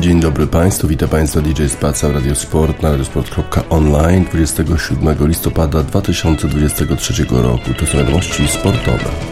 [0.00, 7.74] Dzień dobry Państwu, witam Państwa DJ Spaca Radio Sport na radiosport.online 27 listopada 2023 roku.
[7.78, 9.31] To są wiadomości sportowe.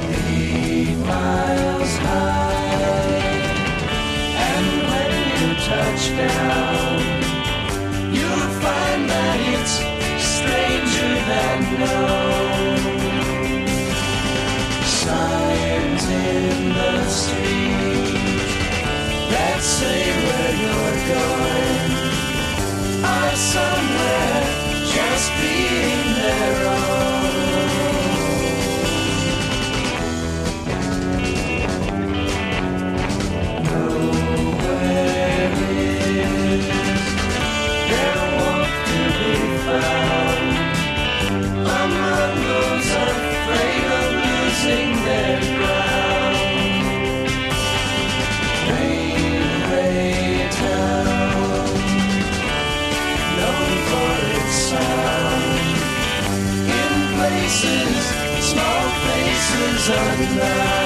[59.91, 60.80] The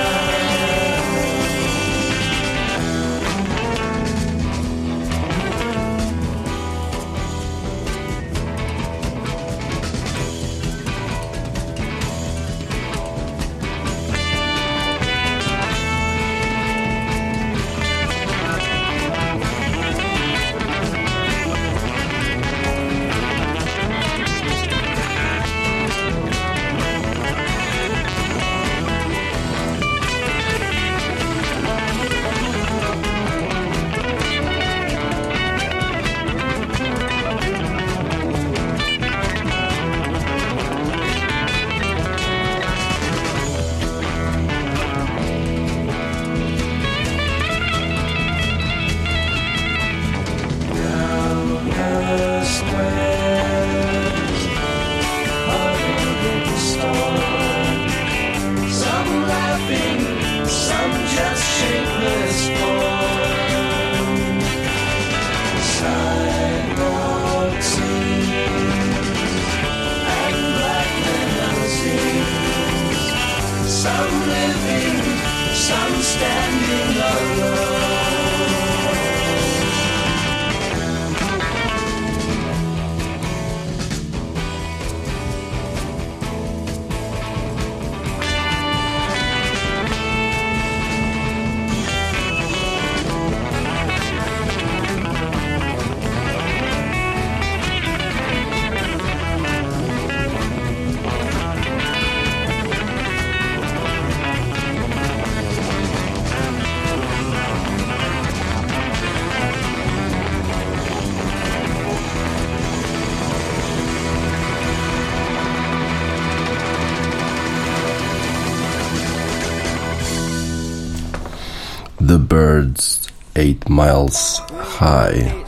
[123.85, 124.39] Miles
[124.81, 125.45] High.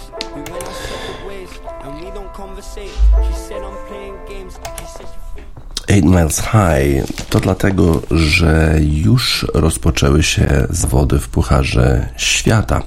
[5.89, 7.01] 8 Miles High
[7.37, 12.83] to dlatego, że już rozpoczęły się zawody w Pucharze Świata.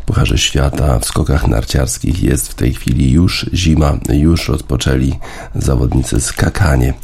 [0.00, 5.14] W Pucharze Świata w skokach narciarskich jest w tej chwili już zima, już rozpoczęli
[5.54, 6.94] zawodnicy skakanie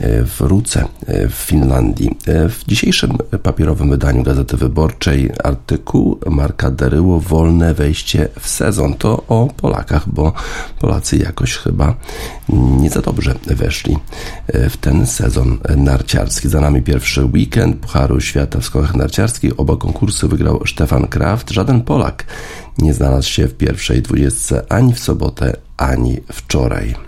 [0.00, 0.88] w Ruce
[1.30, 2.18] w Finlandii.
[2.26, 8.94] W dzisiejszym papierowym wydaniu Gazety Wyborczej artykuł Marka Deryło Wolne wejście w sezon.
[8.94, 10.32] To o Polakach, bo
[10.80, 11.94] Polacy jakoś chyba
[12.48, 13.98] nie za dobrze weszli
[14.70, 16.45] w ten sezon narciarski.
[16.46, 19.60] Za nami pierwszy weekend Pucharu Świata w skokach narciarskich.
[19.60, 21.50] Oba konkursy wygrał Stefan Kraft.
[21.50, 22.24] Żaden Polak
[22.78, 27.05] nie znalazł się w pierwszej dwudziestce ani w sobotę, ani wczoraj.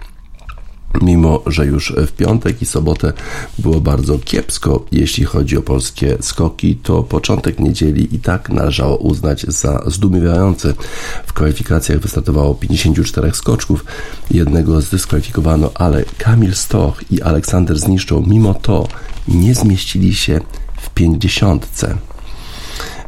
[1.02, 3.12] Mimo, że już w piątek i sobotę
[3.58, 9.42] było bardzo kiepsko, jeśli chodzi o polskie skoki, to początek niedzieli i tak należało uznać
[9.42, 10.74] za zdumiewający.
[11.26, 13.84] W kwalifikacjach wystartowało 54 skoczków,
[14.30, 18.88] jednego zdyskwalifikowano, ale Kamil Stoch i Aleksander Zniszczą mimo to
[19.28, 20.40] nie zmieścili się
[20.80, 21.66] w 50.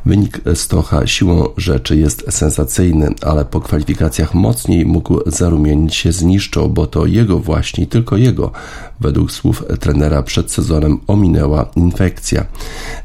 [0.06, 6.86] Wynik Stocha siłą rzeczy jest sensacyjny, ale po kwalifikacjach mocniej mógł zarumienić się zniszczą, bo
[6.86, 8.52] to jego właśnie, tylko jego,
[9.00, 12.44] według słów trenera przed sezonem ominęła infekcja.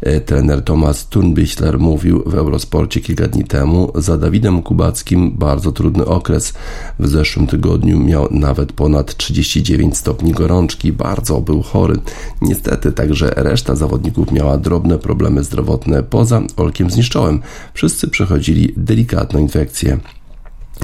[0.02, 6.06] E, trener Tomasz Turnbichler mówił w Eurosporcie kilka dni temu, za Dawidem Kubackim bardzo trudny
[6.06, 6.54] okres.
[7.00, 12.00] W zeszłym tygodniu miał nawet ponad 39 stopni gorączki, bardzo był chory.
[12.42, 17.42] Niestety także reszta zawodników miała drobne problemy zdrowotne poza Olkiem Zniszczołem.
[17.74, 19.98] Wszyscy przechodzili delikatną infekcję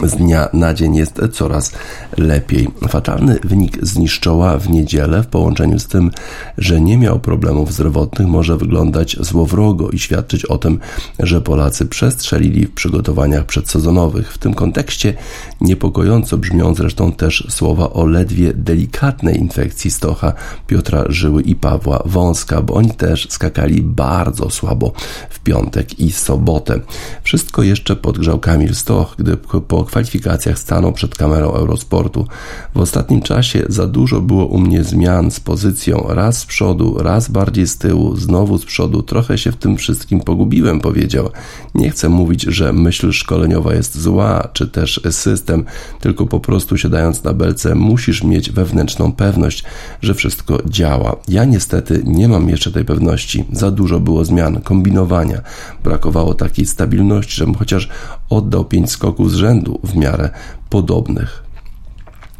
[0.04, 1.72] z dnia na dzień jest coraz
[2.18, 2.68] lepiej.
[2.90, 6.12] Fatalny wynik zniszczoła w niedzielę w połączeniu z tym,
[6.58, 10.80] że nie miał problemów zdrowotnych może wyglądać złowrogo i świadczyć o tym,
[11.20, 14.34] że Polacy przestrzelili w przygotowaniach przedsezonowych.
[14.34, 15.14] W tym kontekście
[15.62, 20.34] niepokojąco brzmią zresztą też słowa o ledwie delikatnej infekcji Stocha,
[20.68, 24.94] Piotra Żyły i Pawła Wąska, bo oni też skakali bardzo słabo
[25.30, 26.80] w piątek i sobotę.
[27.24, 32.28] Wszystko jeszcze podgrzał Kamil Stoch, gdy po po kwalifikacjach stanął przed kamerą Eurosportu.
[32.76, 37.30] W ostatnim czasie za dużo było u mnie zmian z pozycją, raz z przodu, raz
[37.30, 39.04] bardziej z tyłu, znowu z przodu.
[39.04, 41.30] Trochę się w tym wszystkim pogubiłem, powiedział.
[41.76, 45.66] Nie chcę mówić, że myśl szkoleniowa jest zła, czy też system,
[46.00, 49.64] tylko po prostu siadając na belce musisz mieć wewnętrzną pewność,
[50.02, 51.16] że wszystko działa.
[51.28, 53.46] Ja niestety nie mam jeszcze tej pewności.
[53.52, 55.42] Za dużo było zmian, kombinowania.
[55.84, 57.90] Brakowało takiej stabilności, żebym chociaż
[58.30, 60.30] oddał pięć skoków z rzędu w miarę
[60.70, 61.44] podobnych.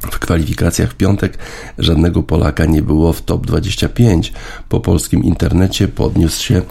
[0.02, 1.38] W kwalifikacjach w piątek
[1.78, 4.34] żadnego Polaka nie było w top 25.
[4.70, 6.62] Po polskim internecie podniósł się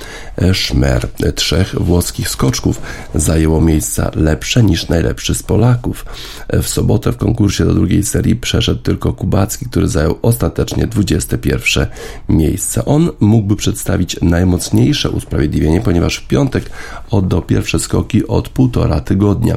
[0.43, 1.09] e, szmer.
[1.35, 2.81] Trzech włoskich skoczków
[3.15, 6.05] zajęło miejsca lepsze niż najlepszy z Polaków.
[6.49, 11.87] E, w sobotę w konkursie do drugiej serii przeszedł tylko Kubacki, który zajął ostatecznie 21
[12.29, 12.85] miejsce.
[12.85, 16.71] On mógłby przedstawić najmocniejsze usprawiedliwienie, ponieważ w piątek
[17.11, 19.55] oddał pierwsze skoki od półtora tygodnia.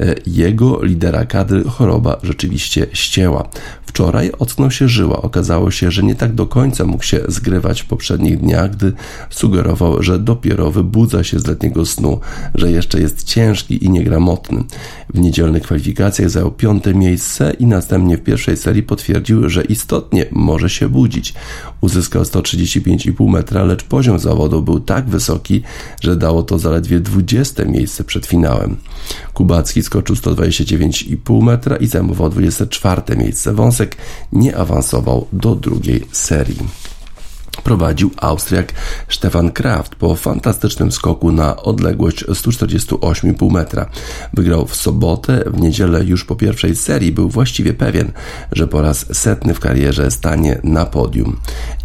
[0.00, 3.48] E, jego lidera kadry choroba rzeczywiście ścięła.
[3.92, 5.22] Wczoraj ocknął się żyła.
[5.22, 8.92] Okazało się, że nie tak do końca mógł się zgrywać w poprzednich dniach, gdy
[9.30, 12.20] sugerował, że dopiero wybudza się z letniego snu,
[12.54, 14.64] że jeszcze jest ciężki i niegramotny.
[15.14, 20.70] W niedzielnych kwalifikacjach zajął piąte miejsce i następnie w pierwszej serii potwierdził, że istotnie może
[20.70, 21.34] się budzić.
[21.80, 25.62] Uzyskał 135,5 metra, lecz poziom zawodu był tak wysoki,
[26.00, 28.76] że dało to zaledwie 20 miejsce przed finałem.
[29.32, 33.52] Kubacki skoczył 129,5 metra i zajmował 24 miejsce.
[33.52, 33.81] Wąsek
[34.32, 36.91] nie awansował do drugiej serii
[37.64, 38.72] prowadził Austriak
[39.08, 43.86] Stefan Kraft po fantastycznym skoku na odległość 148,5 metra.
[44.34, 48.12] Wygrał w sobotę, w niedzielę już po pierwszej serii był właściwie pewien,
[48.52, 51.36] że po raz setny w karierze stanie na podium.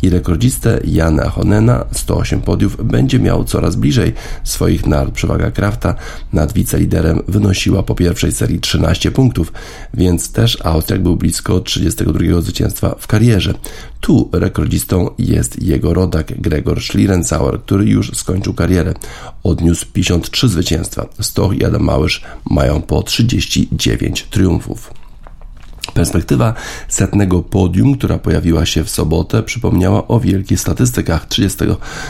[0.01, 4.13] I rekordzistę Jana Honena 108 podiów będzie miał coraz bliżej
[4.43, 5.11] swoich nart.
[5.11, 5.95] Przewaga Krafta
[6.33, 9.53] nad wiceliderem wynosiła po pierwszej serii 13 punktów,
[9.93, 13.53] więc też Austriak był blisko 32 zwycięstwa w karierze.
[14.01, 18.93] Tu rekordzistą jest jego rodak Gregor Schlierenzauer, który już skończył karierę.
[19.43, 21.05] Odniósł 53 zwycięstwa.
[21.21, 24.93] Stoch i Adam Małysz mają po 39 triumfów.
[25.97, 26.53] Perspektywa
[26.87, 31.59] setnego podium, która pojawiła się w sobotę, przypomniała o wielkich statystykach 30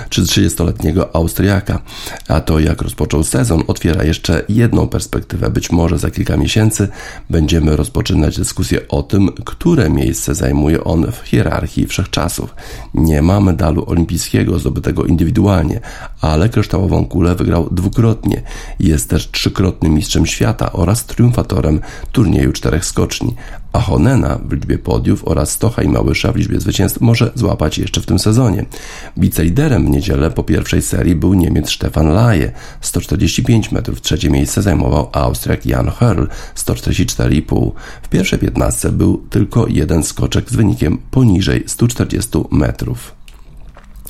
[0.10, 1.80] czy 30-letniego Austriaka.
[2.28, 5.50] A to, jak rozpoczął sezon, otwiera jeszcze jedną perspektywę.
[5.50, 6.88] Być może za kilka miesięcy
[7.30, 12.56] będziemy rozpoczynać dyskusję o tym, które miejsce zajmuje on w hierarchii wszechczasów.
[12.94, 15.80] Nie ma medalu olimpijskiego zdobytego indywidualnie,
[16.22, 18.42] ale kryształową kulę wygrał dwukrotnie.
[18.79, 23.36] Jest też trzykrotnym mistrzem świata oraz triumfatorem turnieju czterech skoczni
[23.77, 28.01] a Honena w liczbie podiów oraz Stocha i Małysza w liczbie zwycięstw może złapać jeszcze
[28.01, 28.65] w tym sezonie.
[29.17, 34.01] Wiceliderem w niedzielę po pierwszej serii był Niemiec Stefan Laje, 145 metrów.
[34.01, 37.72] Trzecie miejsce zajmował Austriak Jan Hörl, 144,5.
[38.01, 43.16] W pierwszej 15 był tylko jeden skoczek z wynikiem poniżej 140 metrów.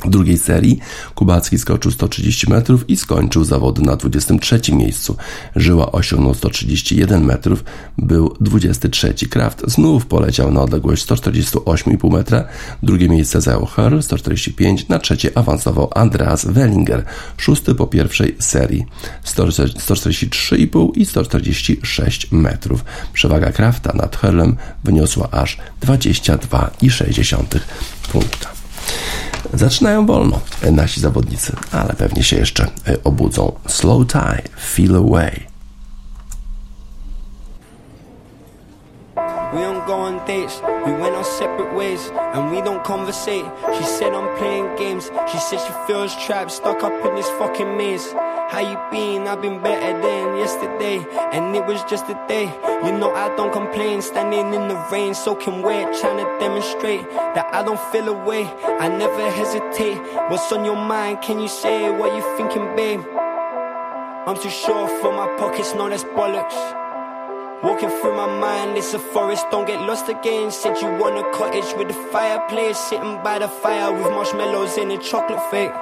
[0.06, 0.80] Drugiej serii
[1.16, 5.16] Kubacki skoczył 130 metrów i skończył zawody na 23 miejscu.
[5.56, 7.64] Żyła osiągnął 131 metrów,
[7.98, 9.14] był 23.
[9.14, 12.44] Kraft znów poleciał na odległość 148,5 metra.
[12.84, 17.04] Drugie miejsce zajął Herl 145, na trzecie awansował Andreas Wellinger,
[17.38, 18.86] szósty po pierwszej serii
[19.26, 22.86] 143,5 i 146 metrów.
[23.14, 27.60] Przewaga Krafta nad Herlem wyniosła aż 22,6
[28.12, 28.57] punkta.
[29.54, 30.40] Zaczynają wolno
[30.72, 33.52] nasi zawodnicy, ale pewnie się jeszcze e, obudzą.
[33.68, 34.42] Slow tie,
[34.76, 35.47] feel away.
[39.88, 40.62] Go on dates.
[40.86, 43.46] We went our separate ways, and we don't conversate.
[43.78, 45.10] She said I'm playing games.
[45.32, 48.12] She said she feels trapped, stuck up in this fucking maze.
[48.52, 49.28] How you been?
[49.28, 52.46] I've been better than yesterday, and it was just a day.
[52.86, 57.48] You know I don't complain, standing in the rain, soaking wet, trying to demonstrate that
[57.54, 58.44] I don't feel away.
[58.80, 60.00] I never hesitate.
[60.30, 61.22] What's on your mind?
[61.22, 63.04] Can you say what you thinking, babe?
[64.28, 66.87] I'm too short for my pockets, no, that's bollocks.
[67.64, 70.52] Walking through my mind, it's a forest, don't get lost again.
[70.52, 74.92] Said you want a cottage with a fireplace, sitting by the fire with marshmallows in
[74.92, 75.74] a chocolate fake.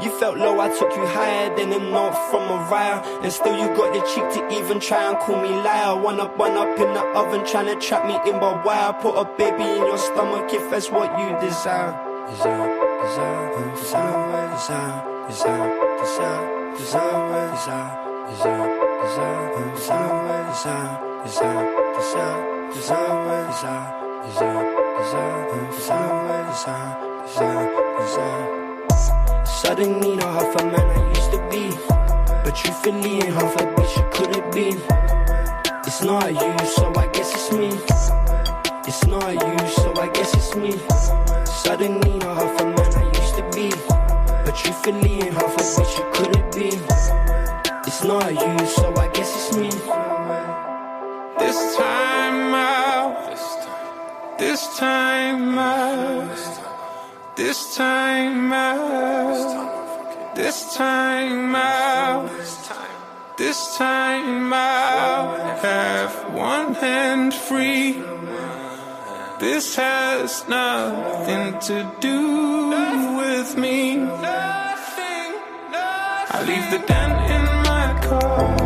[0.00, 3.04] You felt low, I took you higher than a note from a riot.
[3.24, 6.00] And still you got the cheek to even try and call me liar.
[6.00, 8.92] One up, one up in the oven, trying to trap me in my wire.
[8.92, 11.98] Put a baby in your stomach if that's what you desire.
[12.30, 18.70] Desire, desire, desire, desire, desire, desire, desire, desire, desire,
[19.02, 21.64] desire, desire, desire, desire,
[21.96, 24.64] desire, desire, desire, desire,
[25.72, 29.46] desire, desire, desire, desire.
[29.46, 31.70] Suddenly not half a man I used to be
[32.44, 34.78] But truthfully ain't half a bitch you could have been
[35.86, 37.68] It's not you, so I guess it's me.
[38.86, 40.72] It's not you, so I guess it's me.
[41.46, 43.70] Suddenly not half a man I used to be
[44.44, 49.03] But truthfully ain't half a bitch you could have been It's not you, so I
[51.64, 54.38] This time out.
[54.38, 55.58] This time.
[55.58, 56.74] Out.
[57.36, 58.52] This time.
[58.52, 62.28] Out, this time out,
[63.38, 64.52] this time.
[64.52, 68.02] Out, have one hand free.
[69.40, 72.68] This has nothing to do
[73.16, 74.00] with me.
[76.36, 78.63] I leave the dent in my car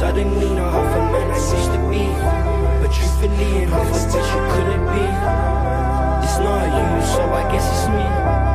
[0.00, 2.08] Suddenly not half a man I used to be.
[2.80, 7.52] But truthfully ain't half a bitch you could have been It's not you, so I
[7.52, 8.49] guess it's me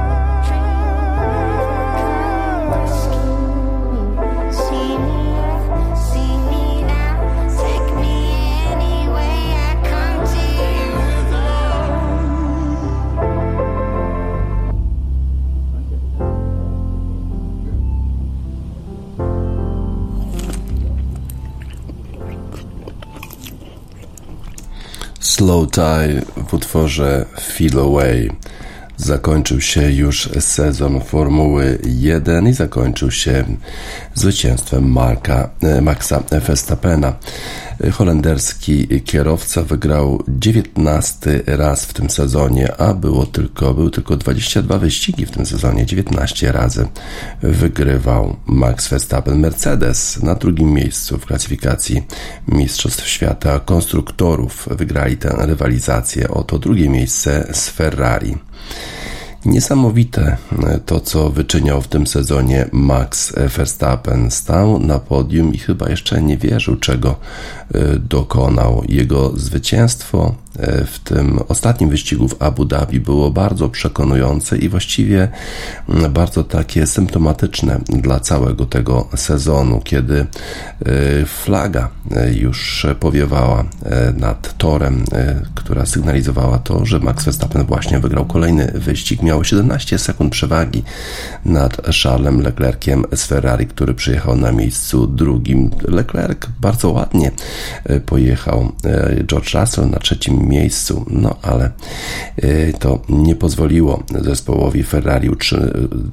[25.46, 28.30] Slow Tie w utworze Feel Away.
[28.98, 33.46] Zakończył się już sezon Formuły 1 i zakończył się
[34.14, 37.14] zwycięstwem Marka, e, Maxa Verstappena.
[37.92, 45.26] Holenderski kierowca wygrał 19 raz w tym sezonie, a było tylko, były tylko 22 wyścigi
[45.26, 45.86] w tym sezonie.
[45.86, 46.88] 19 razy
[47.42, 49.40] wygrywał Max Verstappen.
[49.40, 52.04] Mercedes na drugim miejscu w klasyfikacji
[52.48, 56.30] Mistrzostw Świata Konstruktorów wygrali tę rywalizację.
[56.30, 58.38] Oto drugie miejsce z Ferrari.
[59.46, 60.38] Niesamowite
[60.86, 64.32] to, co wyczyniał w tym sezonie Max Verstappen.
[64.32, 67.16] Stał na podium i chyba jeszcze nie wierzył, czego
[67.76, 68.84] y, dokonał.
[68.90, 70.36] Jego zwycięstwo
[70.86, 75.30] w tym ostatnim wyścigu w Abu Dhabi było bardzo przekonujące i właściwie
[76.06, 80.26] y, bardzo takie symptomatyczne dla całego tego sezonu, kiedy
[81.26, 81.90] flaga
[82.36, 83.64] już powiewała
[84.18, 85.04] nad torem,
[85.56, 89.22] która sygnalizowała to, że Max Verstappen właśnie wygrał kolejny wyścig.
[89.22, 90.84] Miał 17 sekund przewagi
[91.46, 95.72] nad Charlesem Leclerciem z Ferrari, który przyjechał na miejscu drugim.
[95.88, 97.32] Leclerc bardzo ładnie
[98.06, 98.72] pojechał.
[99.28, 101.72] George Russell na trzecim miejscu, no ale
[102.80, 105.30] to nie pozwoliło zespołowi Ferrari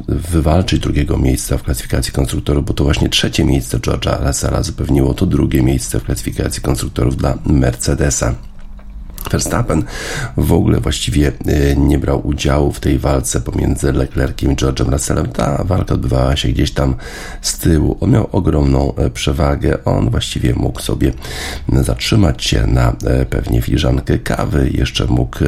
[0.09, 5.27] wywalczyć drugiego miejsca w klasyfikacji konstruktorów, bo to właśnie trzecie miejsce George'a Russella zapewniło to
[5.27, 8.35] drugie miejsce w klasyfikacji konstruktorów dla Mercedesa.
[9.31, 9.85] Verstappen
[10.37, 15.29] w ogóle właściwie e, nie brał udziału w tej walce pomiędzy Leclerciem i George'em Russellem.
[15.29, 16.95] Ta walka odbywała się gdzieś tam
[17.43, 17.97] z tyłu.
[18.00, 19.85] On miał ogromną e, przewagę.
[19.85, 21.12] On właściwie mógł sobie
[21.69, 25.38] zatrzymać się na e, pewnie filiżankę kawy, jeszcze mógł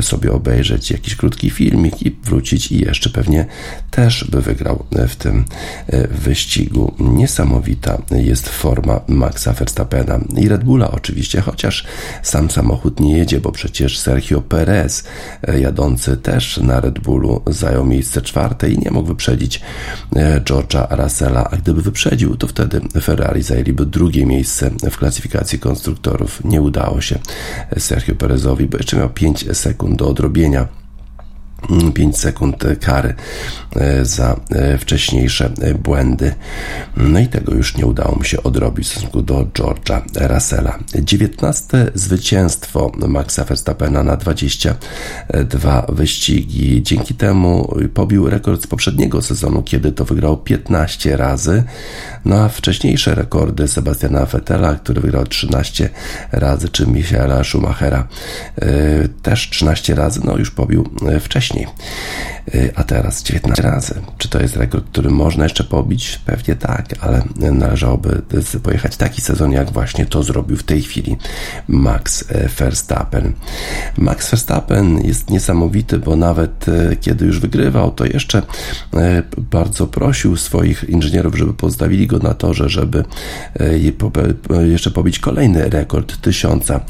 [0.00, 3.46] sobie obejrzeć jakiś krótki filmik i wrócić i jeszcze pewnie
[3.90, 5.44] też by wygrał w tym
[6.10, 6.94] wyścigu.
[6.98, 11.84] Niesamowita jest forma Maxa Verstappena i Red Bulla oczywiście, chociaż
[12.22, 15.04] sam samochód nie jedzie, bo przecież Sergio Perez,
[15.42, 19.60] e, jadący też na Red Bullu, zajął miejsce czwarte i nie mógł wyprzedzić
[20.16, 26.44] e, George'a Russella, a gdyby wyprzedził, to wtedy Ferrari zajęliby drugie miejsce w klasyfikacji konstruktorów.
[26.44, 27.18] Nie udało się
[27.78, 30.81] Sergio Perezowi, bo jeszcze miał 5 sekund do odrobienia
[31.94, 33.14] 5 sekund kary
[33.76, 36.34] e, za e, wcześniejsze e, błędy.
[36.96, 40.78] No i tego już nie udało mu się odrobić w stosunku do George'a Russella.
[40.94, 46.82] 19 zwycięstwo Maxa Verstappena na 22 wyścigi.
[46.82, 51.64] Dzięki temu pobił rekord z poprzedniego sezonu, kiedy to wygrał 15 razy.
[52.24, 55.90] No a wcześniejsze rekordy Sebastiana Vettela, który wygrał 13
[56.32, 58.08] razy, czy Michaela Schumachera
[59.22, 60.88] też 13 razy, no już pobił
[61.20, 61.66] wcześniej wcześniej.
[62.54, 63.94] Y, a teraz 19 razy.
[64.18, 66.20] Czy to jest rekord, który można jeszcze pobić?
[66.26, 68.22] Pewnie tak, ale należałoby
[68.62, 71.16] pojechać taki sezon, jak właśnie to zrobił w tej chwili
[71.68, 72.24] Max
[72.58, 73.32] Verstappen.
[73.98, 78.42] Max Verstappen jest niesamowity, bo nawet y, kiedy już wygrywał, to jeszcze y,
[79.38, 83.04] bardzo prosił swoich inżynierów, żeby pozostawili go na torze, żeby
[84.70, 86.80] jeszcze pobić kolejny rekord tysiąca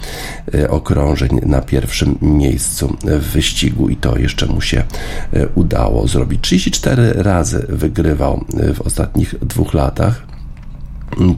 [0.69, 4.85] okrążeń na pierwszym miejscu w wyścigu i to jeszcze mu się
[5.33, 6.41] e, udało zrobić.
[6.41, 10.33] 34 razy wygrywał e, w ostatnich dwóch latach.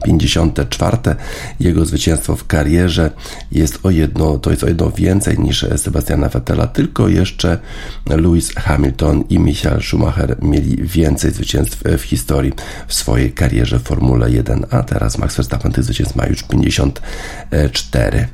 [0.05, 0.97] 54
[1.59, 3.11] jego zwycięstwo w karierze
[3.51, 7.57] jest o jedno, to jest o jedno więcej niż Sebastiana Vettela, tylko jeszcze
[8.05, 12.53] Lewis Hamilton i Michael Schumacher mieli więcej zwycięstw w historii
[12.87, 18.27] w swojej karierze w Formule 1, a teraz Max Verstappen tych zwycięstw ma już 54.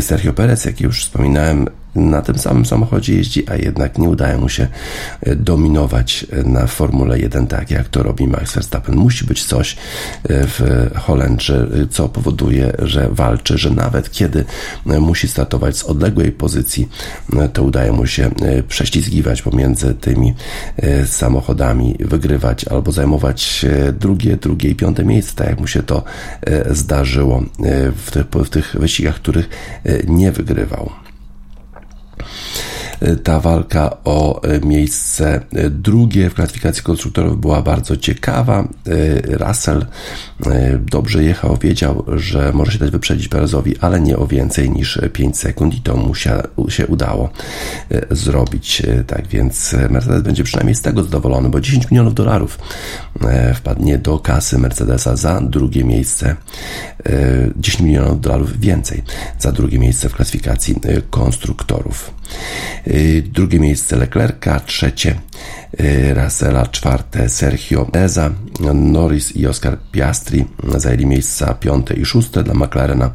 [0.00, 4.48] Sergio Perez, jak już wspominałem, na tym samym samochodzie jeździ, a jednak nie udaje mu
[4.48, 4.68] się
[5.20, 8.96] e, dominować e, na Formule 1 tak, jak to robi Max Verstappen.
[8.96, 9.76] Musi być coś e,
[10.28, 14.44] w Holendrze, co powoduje, że walczy, że nawet kiedy
[14.84, 16.88] musi startować z odległej pozycji,
[17.52, 18.30] to udaje mu się
[18.68, 20.34] prześlizgiwać pomiędzy tymi
[21.06, 23.66] samochodami, wygrywać albo zajmować
[24.00, 26.04] drugie, drugie i piąte miejsce, tak jak mu się to
[26.70, 27.42] zdarzyło
[27.96, 29.48] w tych, w tych wyścigach, których
[30.08, 31.01] nie wygrywał
[33.22, 38.68] ta walka o e, miejsce e, drugie w klasyfikacji konstruktorów była bardzo ciekawa.
[38.86, 39.86] E, Russell
[40.90, 45.38] dobrze jechał, wiedział, że może się dać wyprzedzić Perezowi, ale nie o więcej niż 5
[45.38, 47.30] sekund i to mu się, się udało
[48.10, 48.82] zrobić.
[49.06, 52.58] Tak więc Mercedes będzie przynajmniej z tego zadowolony, bo 10 milionów dolarów
[53.54, 56.36] wpadnie do kasy Mercedesa za drugie miejsce.
[57.56, 59.02] 10 milionów dolarów więcej
[59.38, 62.21] za drugie miejsce w klasyfikacji konstruktorów.
[62.86, 65.14] Y, drugie miejsce Leclerca, trzecie
[65.80, 68.30] y, Russella, czwarte Sergio Eza,
[68.74, 70.44] Norris i Oscar Piastri
[70.76, 73.10] zajęli miejsca piąte i szóste dla McLarena.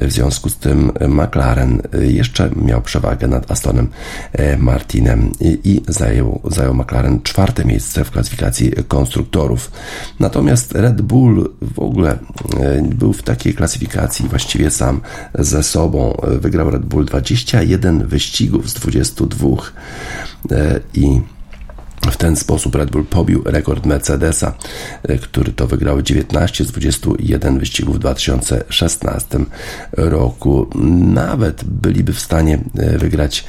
[0.00, 3.88] W związku z tym McLaren jeszcze miał przewagę nad Astonem
[4.32, 9.70] e, Martinem i zajął, zajął McLaren czwarte miejsce w klasyfikacji konstruktorów.
[10.20, 12.18] Natomiast Red Bull w ogóle
[12.82, 15.00] był w takiej klasyfikacji właściwie sam
[15.34, 16.20] ze sobą.
[16.40, 19.48] Wygrał Red Bull 21 wyścigów z 22
[20.50, 21.20] e, i
[22.00, 24.54] w ten sposób Red Bull pobił rekord Mercedesa,
[25.02, 29.38] e, który to wygrał 19 z 21 wyścigów w 2016
[29.92, 30.66] roku.
[31.14, 33.44] Nawet byliby w stanie e, wygrać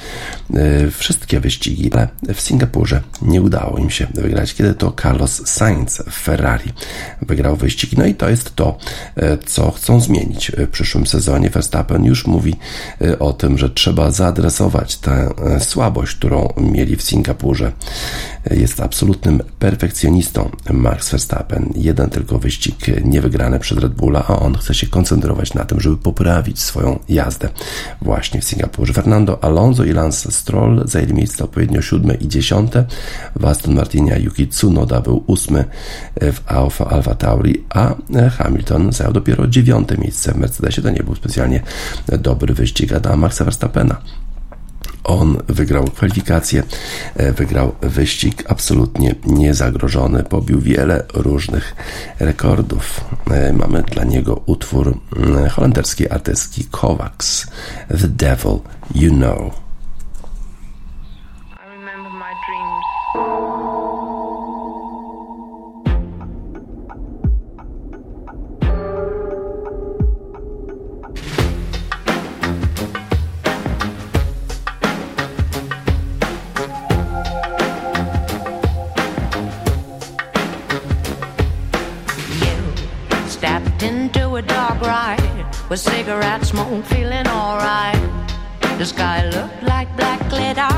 [0.54, 6.04] e, wszystkie wyścigi, ale w Singapurze nie udało im się wygrać, kiedy to Carlos Sainz
[6.10, 6.72] w Ferrari
[7.22, 7.92] wygrał wyścig.
[7.98, 8.78] No i to jest to,
[9.46, 11.50] co chcą zmienić w przyszłym sezonie.
[11.50, 12.56] Verstappen już mówi
[13.20, 17.72] o tym, że trzeba zaadresować tę słabość, którą mieli w Singapurze
[18.50, 21.70] jest absolutnym perfekcjonistą Max Verstappen.
[21.76, 25.98] Jeden tylko wyścig niewygrany przed Red Bulla, a on chce się koncentrować na tym, żeby
[25.98, 27.50] poprawić swoją jazdę
[28.02, 28.94] właśnie w Singapurze.
[28.94, 32.86] Fernando Alonso i Lance Stroll zajęli miejsce odpowiednio siódme i dziesiąte.
[33.36, 35.66] W Aston Martinie Yuki Tsunoda był ósmy
[36.22, 37.96] w Alfa Alfa Tauri, a
[38.38, 40.82] Hamilton zajął dopiero dziewiąte miejsce w Mercedesie.
[40.82, 41.64] To nie był specjalnie
[42.20, 44.02] dobry wyścig Adama Maxa Verstappena
[45.04, 46.64] On wygrał kwalifikacje,
[47.16, 51.76] e, wygrał wyścig absolutnie niezagrożony, pobił wiele różnych
[52.20, 53.02] rekordów.
[53.32, 57.48] E, Mamy dla niego utwór mm, holenderskiej artystki Kovacs,
[57.88, 58.60] The Devil
[58.96, 59.71] You Know.
[86.22, 88.00] Cigarette smoke, feeling alright.
[88.78, 90.70] The sky looked like black glitter.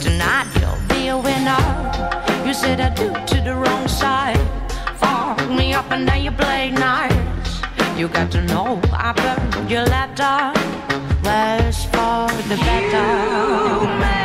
[0.00, 1.64] Tonight you'll be a winner.
[2.46, 4.40] You said I do to the wrong side.
[4.96, 7.62] Fuck me up and then you play nice.
[7.96, 10.52] You got to know I burned your letter.
[11.24, 14.23] Worse for the better.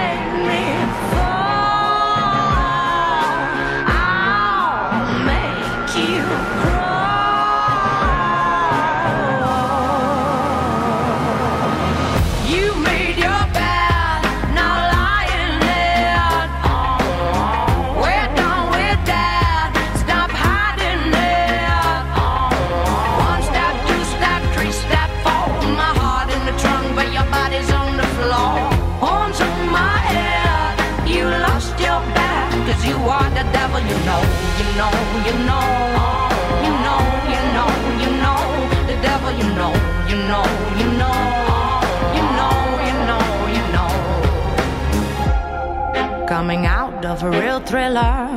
[47.21, 48.29] Of a real thriller.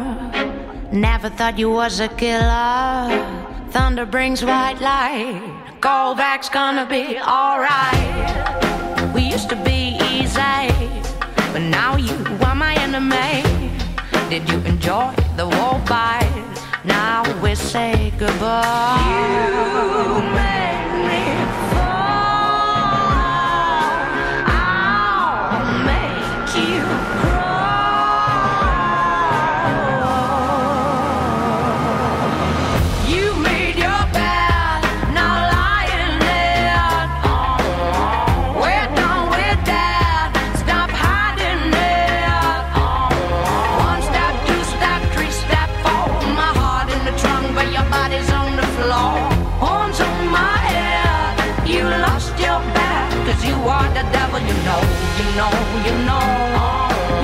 [0.93, 3.09] Never thought you was a killer.
[3.71, 5.41] Thunder brings white light.
[5.81, 9.15] Callback's gonna be alright.
[9.15, 10.69] We used to be easy,
[11.53, 12.17] but now you
[12.47, 13.43] are my enemy.
[14.29, 16.33] Did you enjoy the war bite?
[16.85, 18.99] Now we say goodbye.
[20.07, 20.82] You made
[55.37, 55.51] know,
[55.87, 56.21] you know.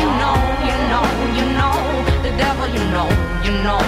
[0.01, 0.37] You know,
[0.69, 1.05] you know,
[1.37, 1.75] you know.
[2.23, 3.09] The devil, you know,
[3.45, 3.81] you know,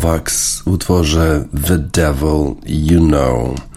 [0.00, 3.69] Kovacs w utworze The Devil You Know.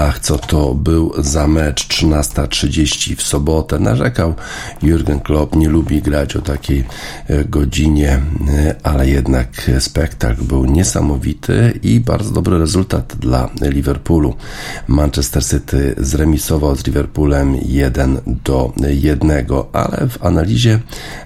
[0.00, 3.78] Ach, co to był za mecz 13.30 w sobotę.
[3.78, 4.34] Narzekał
[4.82, 6.84] Jurgen Klopp, nie lubi grać o takiej
[7.26, 8.10] e, godzinie,
[8.48, 14.34] e, ale jednak spektakl był niesamowity i bardzo dobry rezultat dla Liverpoolu.
[14.88, 19.30] Manchester City zremisował z Liverpoolem 1 do 1,
[19.72, 20.78] ale w analizie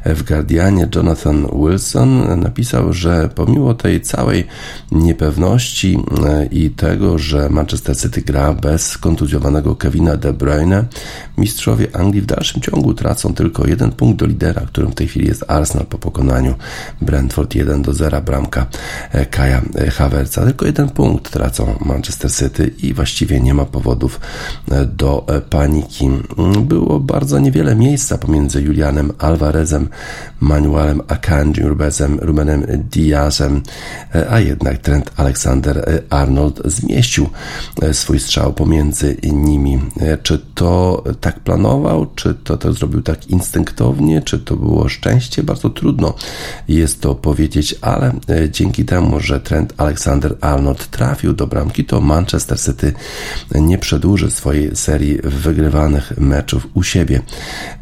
[0.04, 4.46] w Guardianie Jonathan Wilson napisał, że pomimo tej całej
[4.92, 10.84] niepewności e, i tego, że Manchester City gra bez kontuzjowanego Kevina De Bruyne
[11.38, 15.26] mistrzowie Anglii w dalszym ciągu tracą tylko jeden punkt do lidera, którym w tej chwili
[15.28, 16.54] jest Arsenal po pokonaniu
[17.00, 18.66] Brentford 1 do 0 bramka
[19.12, 20.44] e, Kaja e, Havertza.
[20.44, 24.20] Tylko jeden punkt tracą Manchester City i właściwie nie ma powodów
[24.70, 26.06] e, do paniki.
[26.06, 29.88] Mm, Było bardzo niewiele miejsca pomiędzy Julianem Alvarezem,
[30.40, 33.62] Manuelem Akanji, Rubezem, Rubenem Diazem,
[34.30, 37.28] a jednak Trent Alexander-Arnold zmieścił
[37.82, 39.80] e, swój strzał pomiędzy nimi.
[40.00, 45.42] E, Czy to tak planował, czy to, to zrobił tak instynktownie, czy to było szczęście?
[45.42, 46.14] Bardzo trudno
[46.68, 52.60] jest to powiedzieć, ale e, dzięki temu, że Trent Alexander-Arnold trafił do bramki, to Manchester
[52.60, 52.92] City
[53.54, 57.20] nie przedłuży swojej serii wygrywanych meczów u siebie.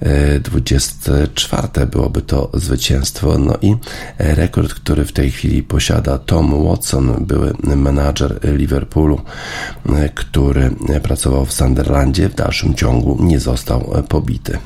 [0.01, 3.39] E, 24 byłoby to zwycięstwo.
[3.39, 3.75] No i
[4.19, 9.21] rekord, który w tej chwili posiada Tom Watson, były menadżer Liverpoolu,
[9.89, 10.09] e,
[10.51, 14.59] który pracował w Sunderlandzie, w dalszym ciągu nie został e, pobity.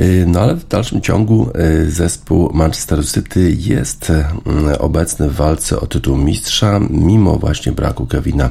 [0.00, 1.50] Y, No ale w dalszym ciągu
[1.84, 8.06] y, zespół Manchester City jest y, obecny w walce o tytuł mistrza, mimo właśnie braku
[8.06, 8.50] Kevina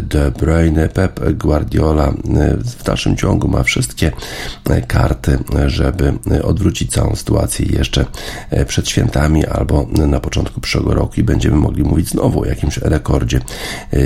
[0.00, 0.88] De Bruyne.
[0.88, 2.12] Pep Guardiola
[2.78, 4.12] w dalszym ciągu ma wszystkie
[4.86, 8.04] karty, żeby odwrócić całą sytuację jeszcze
[8.66, 13.40] przed świętami albo na początku przyszłego roku i będziemy mogli mówić znowu o jakimś rekordzie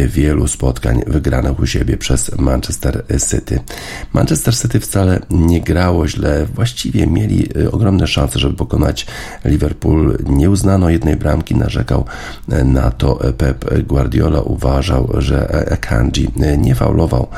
[0.06, 3.60] wielu spotkań wygranych u siebie przez Manchester City.
[4.12, 9.06] Manchester City wcale nie grało źle, właściwie mieli y, ogromne szanse, żeby pokonać
[9.44, 10.18] Liverpool.
[10.26, 12.04] Nie uznano jednej bramki, narzekał
[12.52, 14.40] y, na to Pep Guardiola.
[14.40, 17.28] Uważał, że Akanji y, nie faulował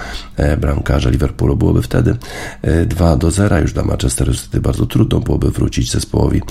[0.59, 1.57] bramkarza Liverpoolu.
[1.57, 2.17] Byłoby wtedy
[2.65, 4.61] y, 2 do 0 już dla Manchester City.
[4.61, 6.43] Bardzo trudno byłoby wrócić zespołowi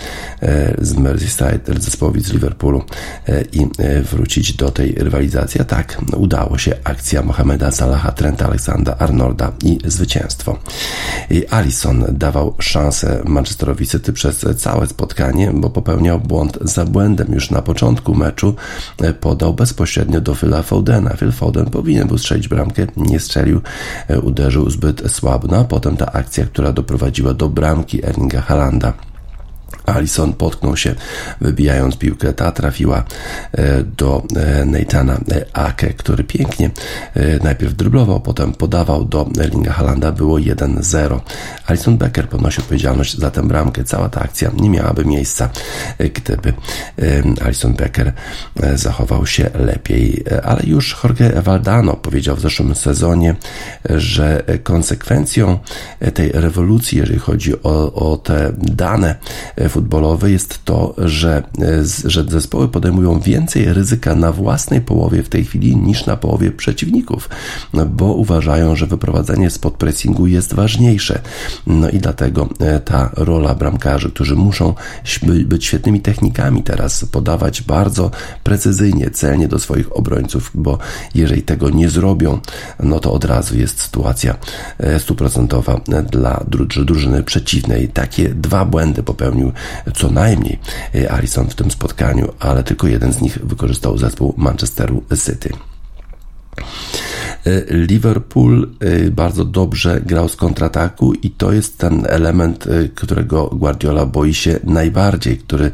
[0.82, 2.84] z Merseyside, zespołowi z Liverpoolu
[3.52, 3.67] i
[4.04, 5.62] wrócić do tej rywalizacji.
[5.62, 10.60] A tak, udało się akcja Mohameda Salaha, Trenta Aleksandra Arnolda i zwycięstwo.
[11.30, 12.06] I Alisson
[12.60, 17.34] szansę Manchesterowi City przez całe spotkanie, bo popełniał błąd za błędem.
[17.34, 18.56] Już na początku meczu
[19.20, 21.13] podał bezpośrednio do Phila Fodena.
[21.18, 23.62] Phil Foden powinien był strzelić bramkę, nie strzelił,
[24.24, 25.48] uderzył zbyt słabo.
[25.52, 28.94] No a potem ta akcja, która doprowadziła do bramki Erlinga Halanda.
[29.86, 30.96] Alison potknął się,
[31.41, 32.34] wybijając piłkę.
[32.34, 33.04] Ta trafiła
[33.52, 35.19] e, do e, Nathana
[35.54, 36.72] Ake, który pięknie
[37.13, 40.12] e, najpierw dryblował, potem podawał do Erlinga Halanda.
[40.12, 41.19] Było 1-0.
[41.67, 43.84] Alison Becker ponosi odpowiedzialność za tę bramkę.
[43.84, 45.50] Cała ta akcja nie miałaby miejsca,
[45.98, 48.13] e, gdyby e, Alison Becker
[48.62, 50.24] e, zachował się lepiej.
[50.32, 53.36] E, Ale już Jorge Valdano powiedział w zeszłym sezonie,
[53.89, 55.60] e, że konsekwencją
[56.00, 59.15] e, tej rewolucji, jeżeli chodzi o, o te dane
[59.56, 65.29] e, futbolowe, jest to, że, e, że zespoły podejmują więcej ryzyka na własnej połowie w
[65.29, 67.29] tej chwili niż na połowie przeciwników,
[67.73, 71.21] no, bo uważają, że wyprowadzenie spod pressingu jest ważniejsze.
[71.67, 74.73] No i dlatego e, ta rola bramkarzy, którzy muszą
[75.45, 78.12] być świetnymi technikami teraz, podawać bardzo
[78.43, 80.77] precyzyjnie, celnie do swoich obrońców, bo
[81.15, 82.39] jeżeli tego nie zrobią,
[82.79, 84.36] no to od razu jest sytuacja
[84.77, 85.81] e, stuprocentowa
[86.12, 87.89] dla dru- drużyny przeciwnej.
[87.89, 89.51] Takie dwa błędy popełnił
[89.95, 90.60] co najmniej
[90.95, 95.72] e, Alisson w tym spotkaniu, ale tylko jeden z nich wykorzystał zespół Manchesteru City.
[97.46, 103.48] E, Liverpool e, bardzo dobrze grał z kontrataku i to jest ten element, e, którego
[103.48, 105.72] Guardiola boi się najbardziej, który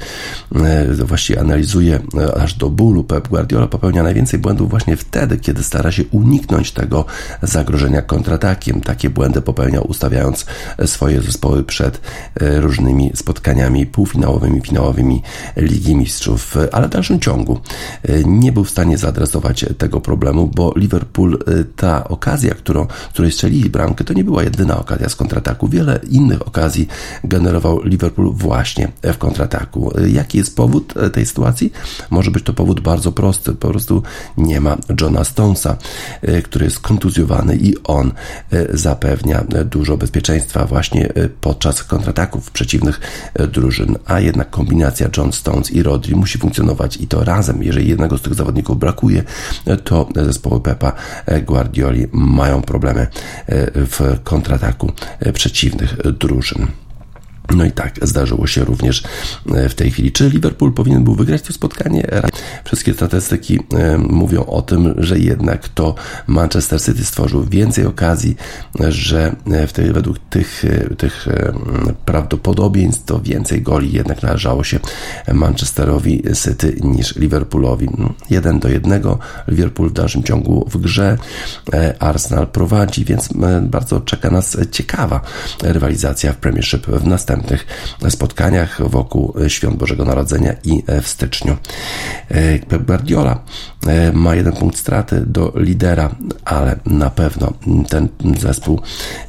[1.04, 2.00] właściwie analizuje
[2.39, 3.04] aż do bólu.
[3.04, 7.06] Pep Guardiola popełnia najwięcej błędów właśnie wtedy, kiedy stara się uniknąć tego
[7.42, 8.82] zagrożenia kontratakiem.
[8.82, 10.46] Takie błędy popełniał ustawiając
[10.86, 12.02] swoje zespoły przed
[12.39, 15.22] różnymi spotkaniami półfinałowymi, finałowymi
[15.58, 17.60] Ligi Mistrzów, ale w dalszym ciągu
[18.26, 23.69] nie był w stanie zaadresować tego problemu, bo Liverpool, e, ta okazja, którą, której strzelili
[23.69, 25.67] bramkę, to nie była jedyna okazja z kontrataku.
[25.67, 26.88] Wiele innych okazji
[27.23, 29.91] generował Liverpool właśnie w kontrataku.
[29.97, 31.71] E, Jaki jest powód e, tej sytuacji?
[32.10, 33.53] Może być to powód bardzo prosty.
[33.53, 34.03] Po prostu
[34.38, 35.77] nie ma Johna Stonesa,
[36.43, 38.12] który jest kontuzjowany i on
[38.73, 42.99] zapewnia dużo bezpieczeństwa właśnie podczas kontrataków przeciwnych
[43.53, 47.63] drużyn, a jednak kombinacja John Stones i Rodri musi funkcjonować i to razem.
[47.63, 49.23] Jeżeli jednego z tych zawodników brakuje,
[49.84, 50.93] to zespoły Pepa
[51.26, 53.08] e, Guardioli mają problemy e,
[53.76, 56.67] w kontrataku e, przeciwnych drużyn.
[57.55, 59.03] No i tak zdarzyło się również
[59.55, 60.12] e, w tej chwili.
[60.12, 62.07] Czy Liverpool powinien był wygrać to spotkanie?
[62.63, 65.95] Wszystkie statystyki e, mówią o tym, że jednak to
[66.27, 68.35] Manchester City stworzył więcej okazji,
[68.89, 70.63] że e, w tej, według tych,
[70.97, 71.27] tych
[72.05, 74.79] prawdopodobieństw to więcej goli jednak należało się
[75.33, 77.89] Manchesterowi City niż Liverpoolowi.
[78.29, 79.03] 1 do 1.
[79.47, 81.17] Liverpool w dalszym ciągu w grze.
[81.99, 83.29] Arsenal prowadzi, więc
[83.62, 85.21] bardzo czeka nas ciekawa
[85.63, 87.07] rywalizacja w Premiership w
[87.39, 87.65] następnych
[88.10, 91.58] spotkaniach wokół Świąt Bożego Narodzenia i w styczniu.
[92.30, 93.39] E, Pep Guardiola
[93.88, 97.54] e, ma jeden punkt straty do lidera, ale na pewno
[97.89, 98.82] ten zespół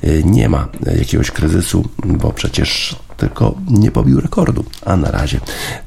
[0.02, 0.68] e, nie ma
[0.98, 5.40] jakiegoś kryzysu, bo przecież tylko nie pobił rekordu, a na razie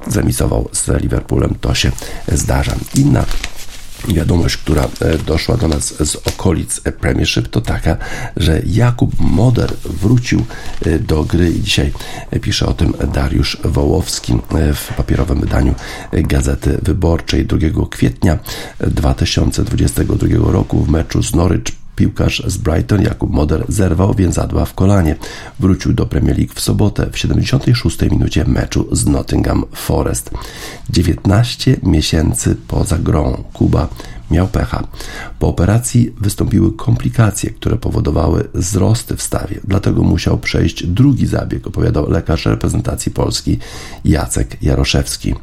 [0.07, 1.91] zremisował z Liverpoolem, to się
[2.27, 2.75] zdarza.
[2.95, 3.25] Inna
[4.07, 7.97] wiadomość, która e, doszła do nas z okolic Premiership, to taka,
[8.37, 10.45] że Jakub Moder wrócił
[10.85, 11.91] e, do gry i dzisiaj
[12.41, 15.75] pisze o tym Dariusz Wołowski e, w papierowym wydaniu
[16.13, 17.45] Gazety Wyborczej.
[17.45, 17.57] 2
[17.89, 18.39] kwietnia
[18.79, 25.15] 2022 roku w meczu z Norwich Piłkarz z Brighton Jakub Moder zerwał więzadła w kolanie.
[25.59, 30.31] Wrócił do Premier League w sobotę w 76 minucie meczu z Nottingham Forest.
[30.89, 33.87] 19 miesięcy poza grą Kuba
[34.31, 34.87] miał pecha.
[35.39, 42.09] Po operacji wystąpiły komplikacje, które powodowały wzrosty w stawie, dlatego musiał przejść drugi zabieg, opowiadał
[42.09, 43.59] lekarz reprezentacji Polski
[44.05, 45.35] Jacek Jaroszewski.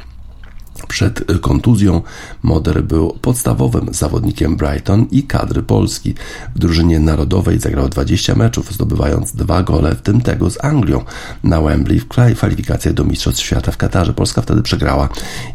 [0.90, 2.03] Przed kontuzją
[2.42, 6.14] Moder był podstawowym zawodnikiem Brighton i kadry Polski.
[6.55, 11.05] W drużynie narodowej zagrał 20 meczów, zdobywając dwa gole, w tym tego z Anglią
[11.44, 14.12] na Wembley w kwalifikacjach do Mistrzostw Świata w Katarze.
[14.12, 15.09] Polska wtedy przegrała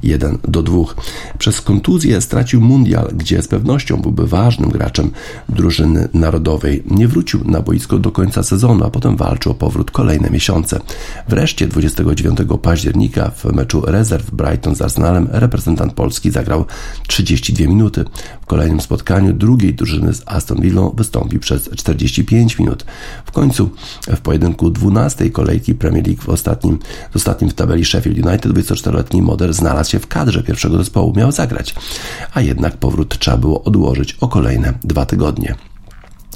[0.03, 0.83] 1 do 2.
[1.37, 5.11] Przez kontuzję stracił mundial, gdzie z pewnością byłby ważnym graczem
[5.49, 6.83] drużyny narodowej.
[6.85, 10.79] Nie wrócił na boisko do końca sezonu, a potem walczył o powrót kolejne miesiące.
[11.27, 16.65] Wreszcie 29 października w meczu rezerw Brighton z Arsenalem reprezentant Polski zagrał
[17.07, 18.05] 32 minuty.
[18.41, 22.85] W kolejnym spotkaniu drugiej drużyny z Aston Villa wystąpi przez 45 minut.
[23.25, 23.69] W końcu
[24.07, 26.79] w pojedynku 12 kolejki Premier League w ostatnim,
[27.11, 31.31] w ostatnim w tabeli Sheffield United 24-letni Moder znalazł się w kadrze pierwszego zespołu, miał
[31.31, 31.75] zagrać,
[32.33, 35.55] a jednak powrót trzeba było odłożyć o kolejne dwa tygodnie.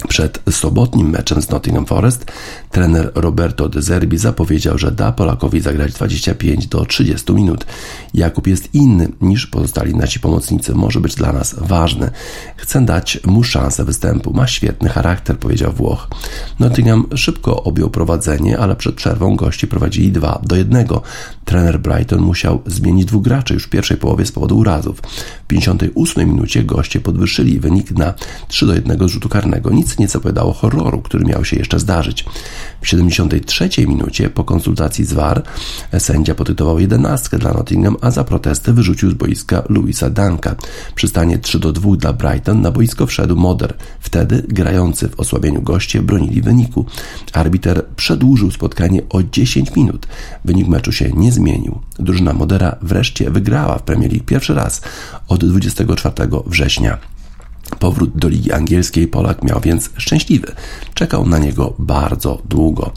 [0.07, 2.25] Przed sobotnim meczem z Nottingham Forest
[2.71, 7.65] trener Roberto De Zerbi zapowiedział, że da Polakowi zagrać 25 do 30 minut.
[8.13, 12.11] Jakub jest inny niż pozostali nasi pomocnicy, może być dla nas ważny.
[12.55, 16.07] Chcę dać mu szansę występu, ma świetny charakter, powiedział Włoch.
[16.59, 20.87] Nottingham szybko objął prowadzenie, ale przed przerwą gości prowadzili 2 do 1.
[21.45, 25.01] Trener Brighton musiał zmienić dwóch graczy już w pierwszej połowie z powodu urazów.
[25.43, 28.13] W 58 minucie goście podwyższyli wynik na
[28.47, 29.69] 3 do 1 z rzutu karnego.
[29.69, 32.25] Nic nie zapowiadało horroru, który miał się jeszcze zdarzyć.
[32.81, 35.43] W 73 minucie po konsultacji z VAR
[35.99, 40.55] sędzia potytował jedenastkę dla Nottingham, a za protesty wyrzucił z boiska Louisa Danka.
[40.95, 43.73] Przy stanie 3 do 2 dla Brighton na boisko wszedł Moder.
[43.99, 46.85] Wtedy grający w osłabieniu goście bronili wyniku.
[47.33, 50.07] Arbiter przedłużył spotkanie o 10 minut.
[50.45, 51.79] Wynik meczu się nie zmienił.
[51.99, 54.81] Drużyna Modera wreszcie wygrała w Premier League pierwszy raz
[55.27, 57.18] od 24 września.
[57.75, 60.51] Powrót do Ligi Angielskiej Polak miał więc szczęśliwy.
[60.93, 62.91] Czekał na niego bardzo długo.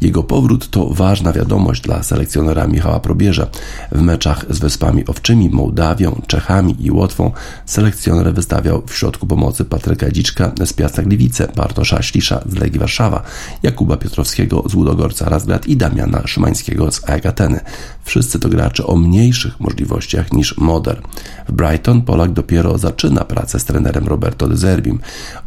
[0.00, 3.46] Jego powrót to ważna wiadomość dla selekcjonera Michała Probierza.
[3.92, 7.30] W meczach z Wyspami Owczymi, Mołdawią, Czechami i Łotwą
[7.66, 13.22] selekcjoner wystawiał w środku pomocy Patryka Dziczka z Piasta Gliwice, Bartosza Ślisza z Legii Warszawa,
[13.62, 17.60] Jakuba Piotrowskiego z Łudogorca Razgrad i Damiana Szymańskiego z AEK Ateny.
[18.04, 21.02] Wszyscy to gracze o mniejszych możliwościach niż Moder.
[21.48, 24.98] W Brighton Polak dopiero zaczyna pracę z trenerem Roberto De Zerbim.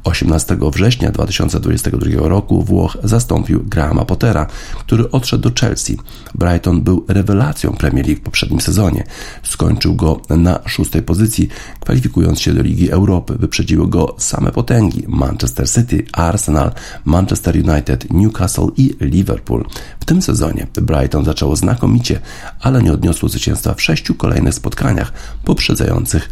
[0.03, 4.47] 18 września 2022 roku Włoch zastąpił Grahama Pottera,
[4.79, 5.97] który odszedł do Chelsea.
[6.35, 9.03] Brighton był rewelacją Premier League w poprzednim sezonie.
[9.43, 11.49] Skończył go na szóstej pozycji,
[11.79, 13.35] kwalifikując się do Ligi Europy.
[13.39, 16.71] Wyprzedziły go same potęgi Manchester City, Arsenal,
[17.05, 19.65] Manchester United, Newcastle i Liverpool.
[19.99, 22.19] W tym sezonie Brighton zaczęło znakomicie,
[22.61, 26.29] ale nie odniosło zwycięstwa w sześciu kolejnych spotkaniach poprzedzających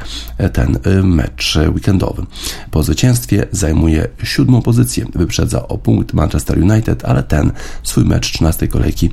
[0.54, 2.22] ten mecz weekendowy.
[2.71, 7.51] Po zwycięstwie zajmuje siódmą pozycję, wyprzedza o punkt Manchester United, ale ten
[7.83, 9.09] swój mecz 13 kolejki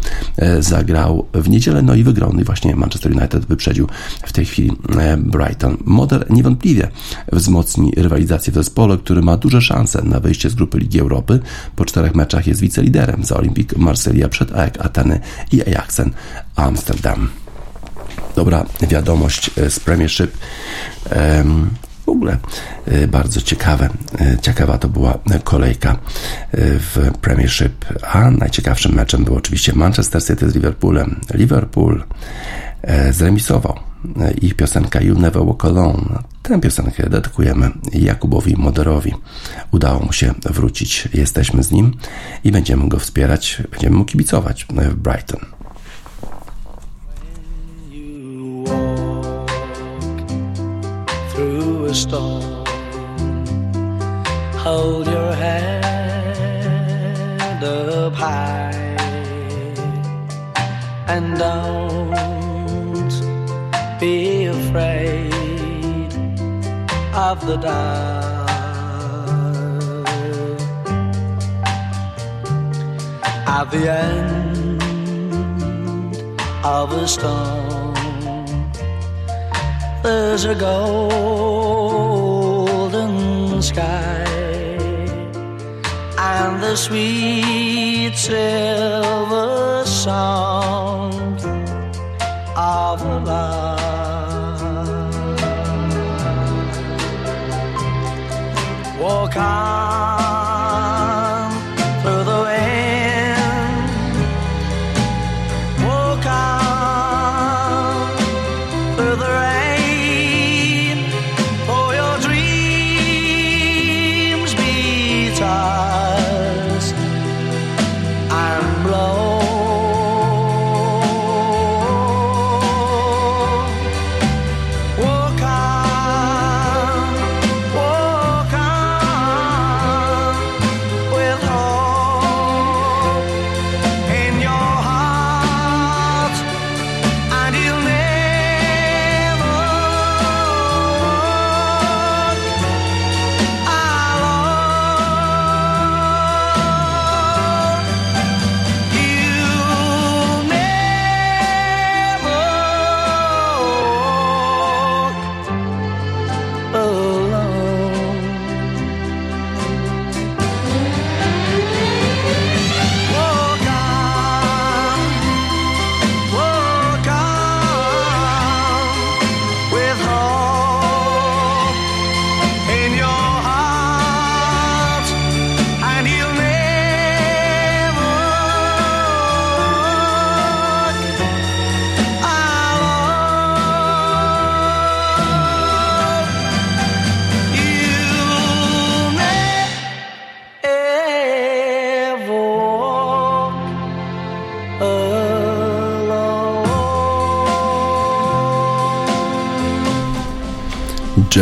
[0.60, 2.32] zagrał w niedzielę, no i wygrał.
[2.32, 3.88] No i właśnie Manchester United wyprzedził
[4.26, 4.72] w tej chwili
[5.18, 5.76] Brighton.
[5.84, 6.88] Moder niewątpliwie
[7.32, 11.40] wzmocni rywalizację w zespole, który ma duże szanse na wyjście z grupy Ligi Europy.
[11.76, 15.20] Po czterech meczach jest wiceliderem za Olimpik Marsylia przed AEK Ateny
[15.52, 16.10] i Ajaxem
[16.56, 17.28] Amsterdam.
[18.36, 20.30] Dobra wiadomość z Premiership.
[21.16, 21.70] Um,
[22.10, 22.36] ogóle
[22.86, 23.88] e, bardzo ciekawe.
[24.20, 25.96] E, Ciekawa to była kolejka e,
[26.52, 31.20] w Premiership, a najciekawszym meczem był oczywiście Manchester City z Liverpoolem.
[31.34, 32.04] Liverpool
[33.10, 33.74] zremisował
[34.42, 36.22] ich piosenka You Never Walk Alone.
[36.42, 39.14] Tę piosenkę dedykujemy Jakubowi Moderowi.
[39.70, 41.92] Udało mu się wrócić, jesteśmy z nim
[42.44, 45.59] i będziemy go wspierać, będziemy mu kibicować w Brighton.
[51.90, 52.64] A storm.
[54.64, 55.83] Hold your head
[57.64, 58.96] up high
[61.09, 62.11] and don't
[63.99, 65.32] be afraid
[67.12, 68.51] of the dark.
[73.59, 74.82] At the end
[76.64, 77.80] of a storm.
[80.11, 82.02] There's a golden
[83.62, 84.24] sky
[86.18, 91.12] and the sweet silver song
[92.56, 93.70] of love.
[98.98, 100.19] Walk on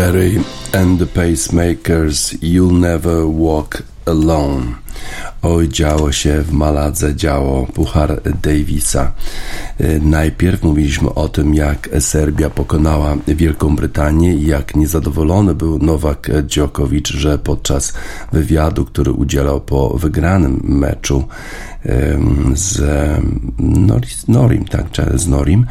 [0.08, 0.38] Jerry
[0.72, 4.74] and the Pacemakers You'll Never Walk Alone.
[5.42, 9.12] Oj, działo się w Maladze, działo Puchar Davisa.
[9.80, 16.30] Y, Najpierw mówiliśmy o tym, jak Serbia pokonała Wielką Brytanię i jak niezadowolony był Nowak
[16.42, 17.92] Djokovic, że podczas
[18.32, 21.24] wywiadu, który udzielał po wygranym meczu
[22.54, 25.66] z Norim, tak, z Norim,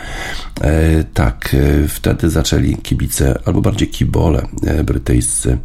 [0.61, 5.57] e, tak, e, wtedy zaczęli kibice, albo bardziej kibole e, brytyjscy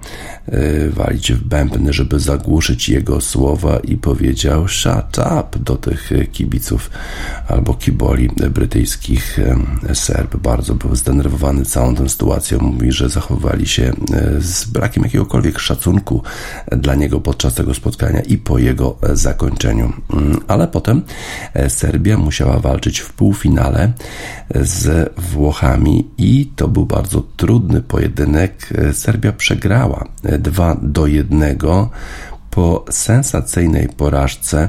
[0.47, 6.91] e, walić w bębny, żeby zagłuszyć jego słowa i powiedział shut up do tych kibiców
[7.49, 9.39] albo kiboli brytyjskich.
[9.95, 12.59] Serb bardzo był zdenerwowany całą tą sytuacją.
[12.59, 13.93] Mówi, że zachowali się
[14.39, 16.23] z brakiem jakiegokolwiek szacunku
[16.73, 19.93] dla niego podczas tego spotkania i po jego zakończeniu.
[20.49, 21.03] Ale potem
[21.55, 23.93] e, Serbia musiała walczyć w półfinale
[24.55, 28.69] z Włochami i to był bardzo trudny pojedynek.
[28.75, 31.57] E, Serbia przegrała 2 do 1
[32.53, 34.69] po sensacyjnej porażce e,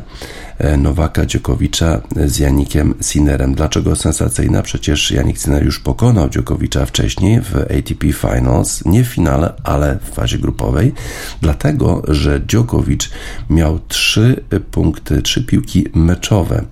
[0.78, 3.56] Nowaka Dziokowicza z Janikiem Sinerem.
[3.56, 4.62] Dlaczego sensacyjna?
[4.62, 10.16] Przecież Janik Sinner już pokonał Dziokowicza wcześniej w ATP Finals, nie w finale, ale w
[10.16, 10.94] fazie grupowej,
[11.42, 13.10] dlatego, że Dziokowicz
[13.50, 16.66] miał trzy punkty, trzy piłki meczowe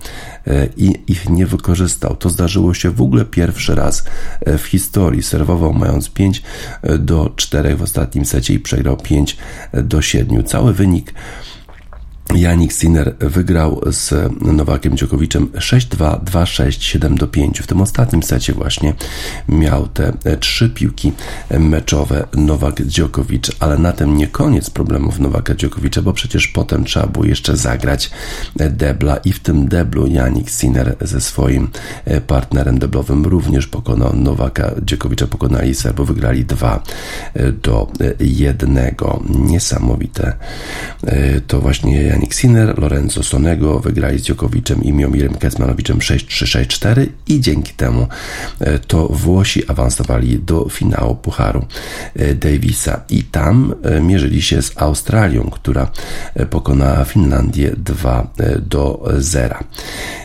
[0.46, 2.16] e, i ich nie wykorzystał.
[2.16, 4.04] To zdarzyło się w ogóle pierwszy raz
[4.40, 5.22] e, w historii.
[5.22, 6.42] Serwował mając 5
[6.98, 9.36] do 4 w ostatnim secie i przegrał 5
[9.72, 10.44] do 7.
[10.44, 11.14] Cały wynik
[12.34, 17.62] Janik Sinner wygrał z Nowakiem Djokoviczem 6-2, 2-6, 7-5.
[17.62, 18.94] W tym ostatnim secie właśnie
[19.48, 21.12] miał te trzy piłki
[21.58, 27.06] meczowe Nowak Djokovic, ale na tym nie koniec problemów Nowaka Djokovicza, bo przecież potem trzeba
[27.06, 28.10] było jeszcze zagrać
[28.56, 31.68] debla i w tym deblu Janik Sinner ze swoim
[32.26, 36.82] partnerem deblowym również pokonał Nowaka Djokovicza, pokonali Serbo, wygrali 2
[37.62, 38.78] do 1.
[39.28, 40.36] Niesamowite.
[41.46, 47.72] To właśnie Janik Sinner, Lorenzo Sonego wygrali z Djokoviczem i Miomirem Kecmanowiczem 6-3-6-4 i dzięki
[47.72, 48.06] temu
[48.60, 51.64] e, to Włosi awansowali do finału Pucharu
[52.16, 55.90] e, Davisa i tam e, mierzyli się z Australią, która
[56.50, 59.56] pokonała Finlandię 2 do 0.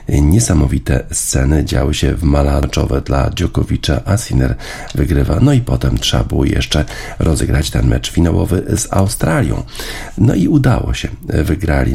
[0.09, 4.55] Niesamowite sceny działy się w malarczowe dla Djokovicza, a Sinner
[4.95, 5.39] wygrywa.
[5.41, 6.85] No i potem trzeba było jeszcze
[7.19, 9.63] rozegrać ten mecz finałowy z Australią.
[10.17, 11.07] No i udało się.
[11.23, 11.86] Wygrali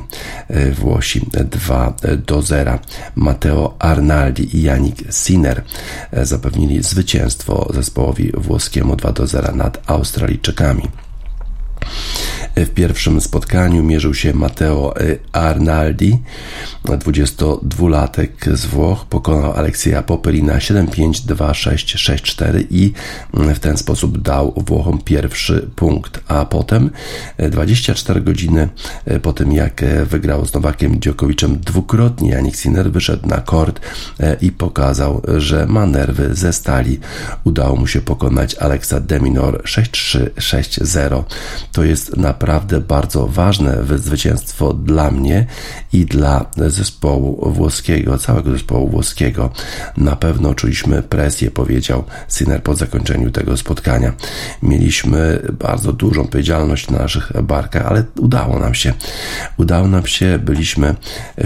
[0.73, 1.95] Włosi 2
[2.27, 2.79] do 0.
[3.17, 5.63] Matteo Arnaldi i Janik Sinner
[6.23, 10.89] zapewnili zwycięstwo zespołowi włoskiemu 2 do 0 nad Australijczykami.
[12.57, 14.95] W pierwszym spotkaniu mierzył się Matteo
[15.33, 16.19] Arnaldi,
[16.85, 22.93] 22-latek z Włoch, pokonał Aleksija Popelina 7-5, 2-6, 6-4 i
[23.35, 26.91] w ten sposób dał Włochom pierwszy punkt, a potem
[27.51, 28.69] 24 godziny
[29.23, 33.81] po tym jak wygrał z Nowakiem Djokoviczem dwukrotnie Janik Sinner wyszedł na kort
[34.41, 37.01] i pokazał, że ma nerwy ze stali.
[37.45, 41.23] Udało mu się pokonać Aleksa Deminor 6-3, 6-0.
[41.73, 42.42] To jest naprawdę
[42.89, 45.47] bardzo ważne zwycięstwo dla mnie
[45.93, 49.51] i dla zespołu włoskiego, całego zespołu włoskiego.
[49.97, 54.13] Na pewno czuliśmy presję, powiedział Sinner po zakończeniu tego spotkania.
[54.63, 58.93] Mieliśmy bardzo dużą odpowiedzialność na naszych barkach, ale udało nam się.
[59.57, 60.95] Udało nam się, byliśmy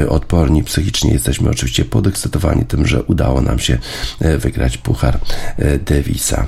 [0.08, 3.78] odporni psychicznie, jesteśmy oczywiście podekscytowani tym, że udało nam się
[4.38, 5.18] wygrać Puchar
[5.86, 6.46] Davisa.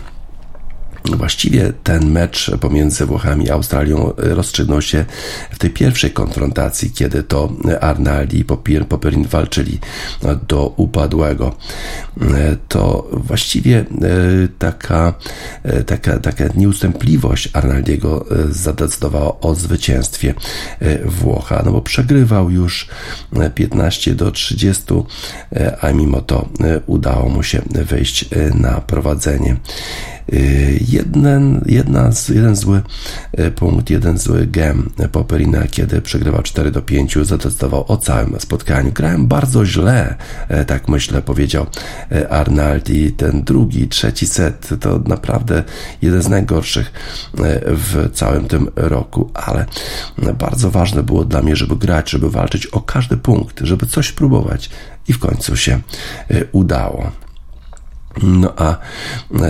[1.05, 5.05] Właściwie ten mecz pomiędzy Włochami i Australią rozstrzygnął się
[5.51, 8.45] w tej pierwszej konfrontacji, kiedy to Arnaldi i
[8.89, 9.79] Popierin walczyli
[10.49, 11.57] do upadłego.
[12.69, 13.85] To właściwie
[14.59, 15.15] taka,
[15.87, 20.35] taka, taka nieustępliwość Arnaldiego zadecydowała o zwycięstwie
[21.05, 22.89] Włocha, no bo przegrywał już
[23.55, 24.85] 15 do 30,
[25.81, 26.49] a mimo to
[26.87, 28.25] udało mu się wyjść
[28.55, 29.57] na prowadzenie.
[30.89, 32.83] Jeden, jedna jeden zły
[33.57, 38.93] punkt, jeden zły gem Poperina, kiedy przegrywał 4 do 5, zadecydował o całym spotkaniu.
[38.93, 40.15] Grałem bardzo źle,
[40.67, 41.67] tak myślę, powiedział
[42.31, 43.13] Arnaldi.
[43.13, 45.65] Ten drugi, trzeci set to naprawdę
[46.03, 46.93] jeden z najgorszych
[47.65, 49.67] w całym tym roku, ale
[50.39, 54.71] bardzo ważne było dla mnie, żeby grać, żeby walczyć o każdy punkt, żeby coś próbować
[55.09, 55.81] i w końcu się
[56.53, 57.11] udało.
[58.23, 58.77] No a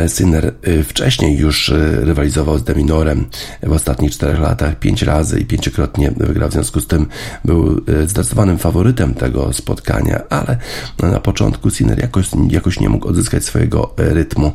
[0.08, 0.54] Sinner
[0.84, 3.26] wcześniej już rywalizował z Deminorem
[3.62, 6.48] w ostatnich czterech latach pięć razy i pięciokrotnie wygrał.
[6.48, 7.06] W związku z tym
[7.44, 10.56] był zdecydowanym faworytem tego spotkania, ale
[11.02, 14.52] na początku Sinner jakoś, jakoś nie mógł odzyskać swojego rytmu.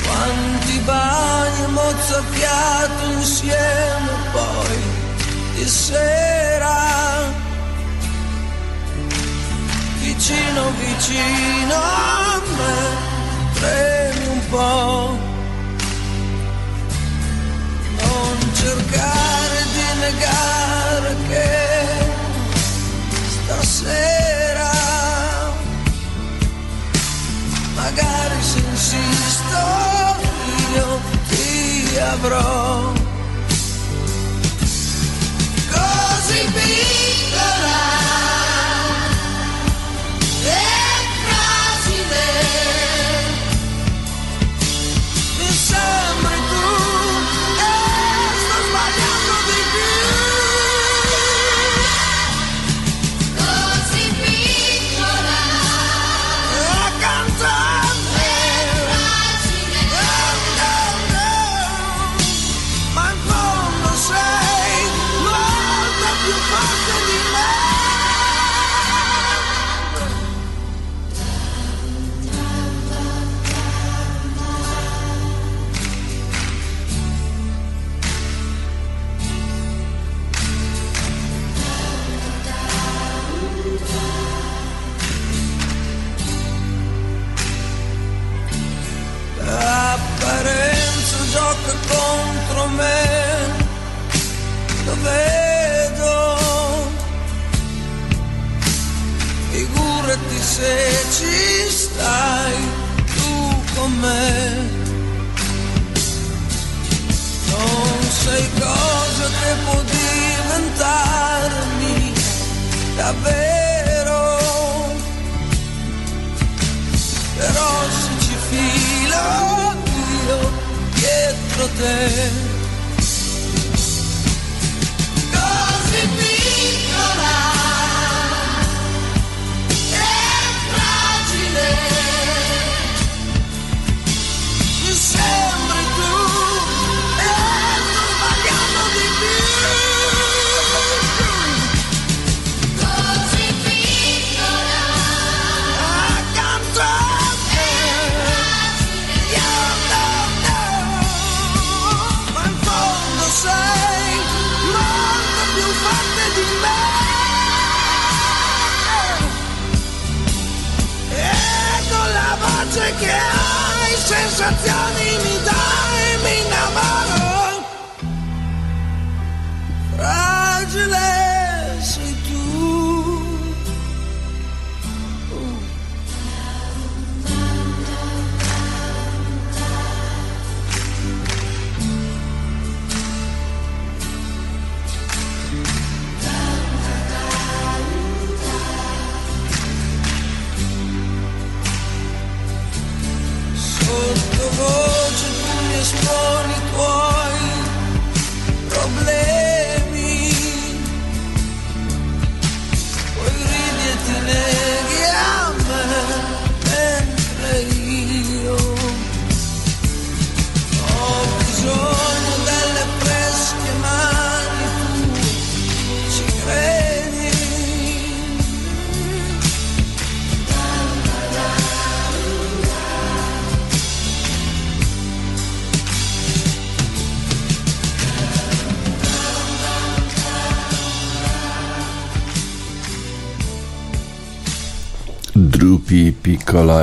[0.03, 4.79] Quanti bagni mozzafiato insieme poi
[5.55, 6.81] di sera
[10.01, 12.79] vicino vicino a me
[13.55, 15.19] premi un po'
[18.01, 21.17] non cercare di negare
[23.81, 24.71] stasera
[27.75, 29.59] magari se insisto
[30.75, 32.93] io ti avrò
[35.71, 36.90] così piccola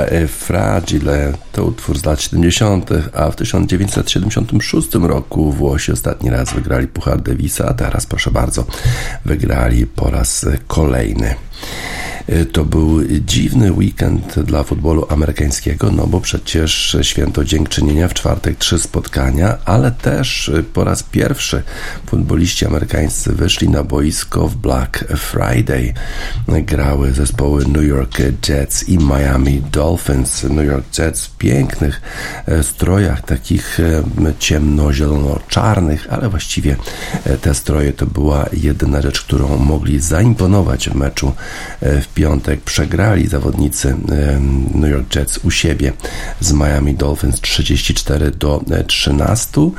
[0.06, 6.86] E Fragile to utwór z lat 70., a w 1976 roku Włosi ostatni raz wygrali
[6.86, 8.66] Puchar Davisa, a teraz proszę bardzo,
[9.24, 11.47] wygrali po raz kolejny.
[12.52, 18.78] To był dziwny weekend dla futbolu amerykańskiego, no bo przecież święto dziękczynienia w czwartek trzy
[18.78, 21.62] spotkania, ale też po raz pierwszy
[22.06, 25.94] futboliści amerykańscy wyszli na boisko w Black Friday.
[26.48, 28.18] Grały zespoły New York
[28.48, 30.44] Jets i Miami Dolphins.
[30.44, 32.00] New York Jets w pięknych
[32.46, 34.02] e, strojach, takich e,
[34.38, 36.76] ciemno-zielono-czarnych, ale właściwie
[37.24, 41.32] e, te stroje to była jedyna rzecz, którą mogli zaimponować w meczu
[41.80, 42.60] e, w piątek.
[42.60, 43.94] Przegrali zawodnicy e,
[44.78, 45.92] New York Jets u siebie
[46.40, 49.70] z Miami Dolphins 34 do e, 13.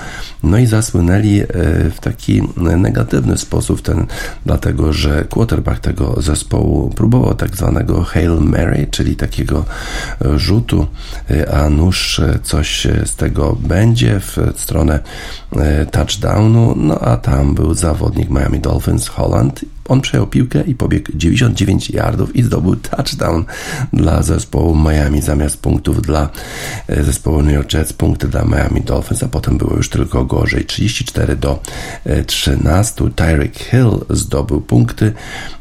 [0.44, 1.46] No i zasłynęli e,
[1.90, 4.06] w taki negatywny sposób, ten,
[4.46, 9.66] dlatego że quarterback tego zespołu próbował tak zwanego Hail Mary, czyli takiego
[10.22, 10.88] e, rzutu,
[11.32, 15.00] e, a nuż e, coś e, z tego będzie w stronę
[15.56, 21.12] e, touchdownu, no a tam był zawodnik Miami Dolphins, Holland on przejął piłkę i pobiegł
[21.14, 23.46] 99 yardów i zdobył touchdown
[23.94, 26.30] dla zespołu Miami zamiast punktów dla
[26.88, 30.66] e, zespołu New York Jets, punkty dla Miami Dolphins, a potem było już tylko gorzej.
[30.66, 31.62] 34 do
[32.06, 33.10] e, 13.
[33.16, 35.14] Tyreek Hill zdobył punkty,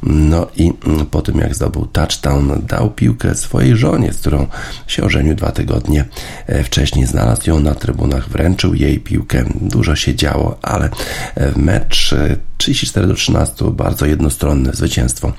[0.03, 4.47] no i mm, po tym jak zdobył touchdown, dał piłkę swojej żonie, z którą
[4.87, 6.05] się ożenił dwa tygodnie
[6.47, 7.07] e, wcześniej.
[7.07, 9.45] Znalazł ją na trybunach, wręczył jej piłkę.
[9.61, 10.91] Dużo się działo, ale
[11.35, 15.32] e, mecz e, 34 do 13 bardzo jednostronne zwycięstwo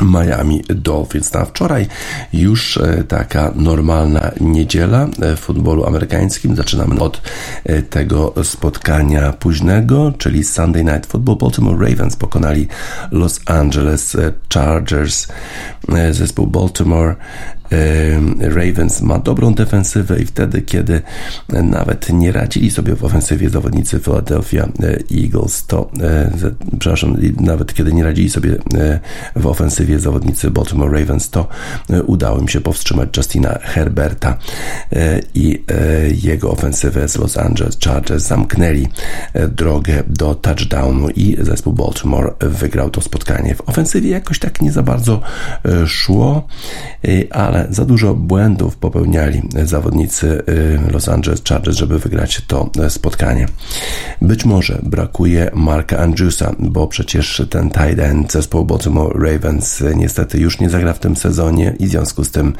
[0.00, 1.32] Miami Dolphins.
[1.32, 1.86] Na wczoraj
[2.32, 6.56] już e, taka normalna niedziela e, w futbolu amerykańskim.
[6.56, 7.22] Zaczynamy od
[7.64, 11.36] e, tego spotkania późnego, czyli Sunday Night Football.
[11.36, 12.68] Baltimore Ravens pokonali
[13.10, 14.16] Los Angeles
[14.54, 15.28] Chargers.
[16.10, 17.16] Zespół Baltimore
[18.40, 21.02] Ravens ma dobrą defensywę i wtedy, kiedy
[21.48, 26.30] nawet nie radzili sobie w ofensywie zawodnicy Philadelphia e, Eagles, to e,
[26.78, 29.00] przepraszam, nawet kiedy nie radzili sobie e,
[29.36, 31.48] w ofensywie zawodnicy Baltimore Ravens, to
[32.06, 34.38] udało im się powstrzymać Justina Herberta
[35.34, 35.64] i
[36.22, 38.24] jego ofensywę z Los Angeles Chargers.
[38.24, 38.88] Zamknęli
[39.48, 43.54] drogę do touchdownu i zespół Baltimore wygrał to spotkanie.
[43.54, 45.20] W ofensywie jakoś tak nie za bardzo
[45.86, 46.46] szło,
[47.30, 50.42] ale za dużo błędów popełniali zawodnicy
[50.88, 53.46] y, Los Angeles Chargers, żeby wygrać to e, spotkanie.
[54.22, 60.38] Być może brakuje Marka Andrewsa, bo przecież ten tight end zespołu Baltimore Ravens y, niestety
[60.38, 62.52] już nie zagra w tym sezonie i w związku z tym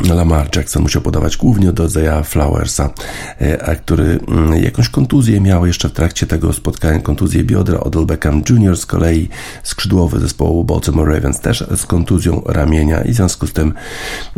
[0.00, 2.90] Lamar Jackson musiał podawać głównie do Zaya Flowersa,
[3.38, 7.80] e, który mm, jakąś kontuzję miał jeszcze w trakcie tego spotkania, kontuzję biodra.
[7.80, 8.76] Odell Beckham Jr.
[8.76, 9.28] z kolei
[9.62, 13.74] skrzydłowy zespołu Baltimore Ravens też z kontuzją ramienia i w związku z tym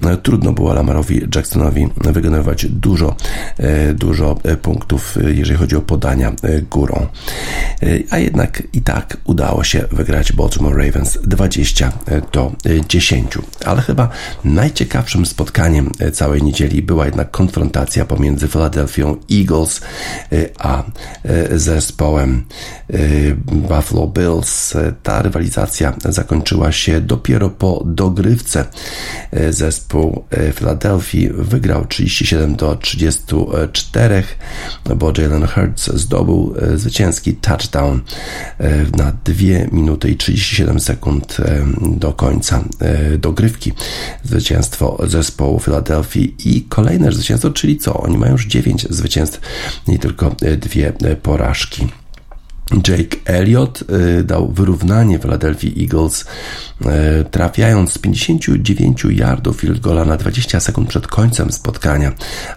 [0.02, 3.16] e, trudno było Lamarowi Jacksonowi wygenerować dużo,
[3.58, 6.32] e, dużo punktów, jeżeli chodzi o podania
[6.70, 7.06] górą.
[8.10, 11.92] A jednak i tak udało się wygrać Baltimore Ravens 20
[12.32, 13.38] do e, 10.
[13.64, 14.08] Ale chyba
[14.44, 15.43] najciekawszym spotkaniem
[16.00, 19.80] e, całej niedzieli była jednak konfrontacja pomiędzy Philadelphia Eagles
[20.32, 20.84] e, a
[21.24, 22.44] e, zespołem
[23.46, 24.74] Buffalo Bills.
[25.02, 28.64] Ta rywalizacja zakończyła się dopiero po dogrywce.
[29.50, 30.24] Zespół
[30.54, 34.22] Philadelphii wygrał 37 do 34,
[34.96, 38.00] bo Jalen Hurts zdobył zwycięski touchdown
[38.96, 39.34] na 2
[39.72, 41.36] minuty i 37 sekund
[41.96, 42.64] do końca
[43.18, 43.72] dogrywki.
[44.24, 45.33] Zwycięstwo zespołu
[45.64, 47.94] Philadelphii i kolejne zwycięstwo, czyli co?
[47.94, 49.40] Oni mają już 9 zwycięstw,
[49.88, 51.88] nie tylko e, dwie e, porażki.
[52.70, 53.84] Jake Elliott
[54.18, 56.24] y, dał wyrównanie Philadelphia Eagles,
[56.80, 56.84] y,
[57.30, 62.12] trafiając z 59 yardów field goala na 20 sekund przed końcem spotkania,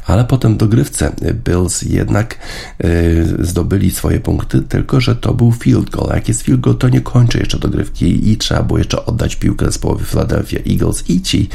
[0.05, 2.37] ale potem w dogrywce Bills jednak
[2.83, 6.11] y, zdobyli swoje punkty, tylko że to był field goal.
[6.11, 9.35] A jak jest field goal, to nie kończy jeszcze dogrywki i trzeba było jeszcze oddać
[9.35, 11.49] piłkę zespołowi Philadelphia Eagles i ci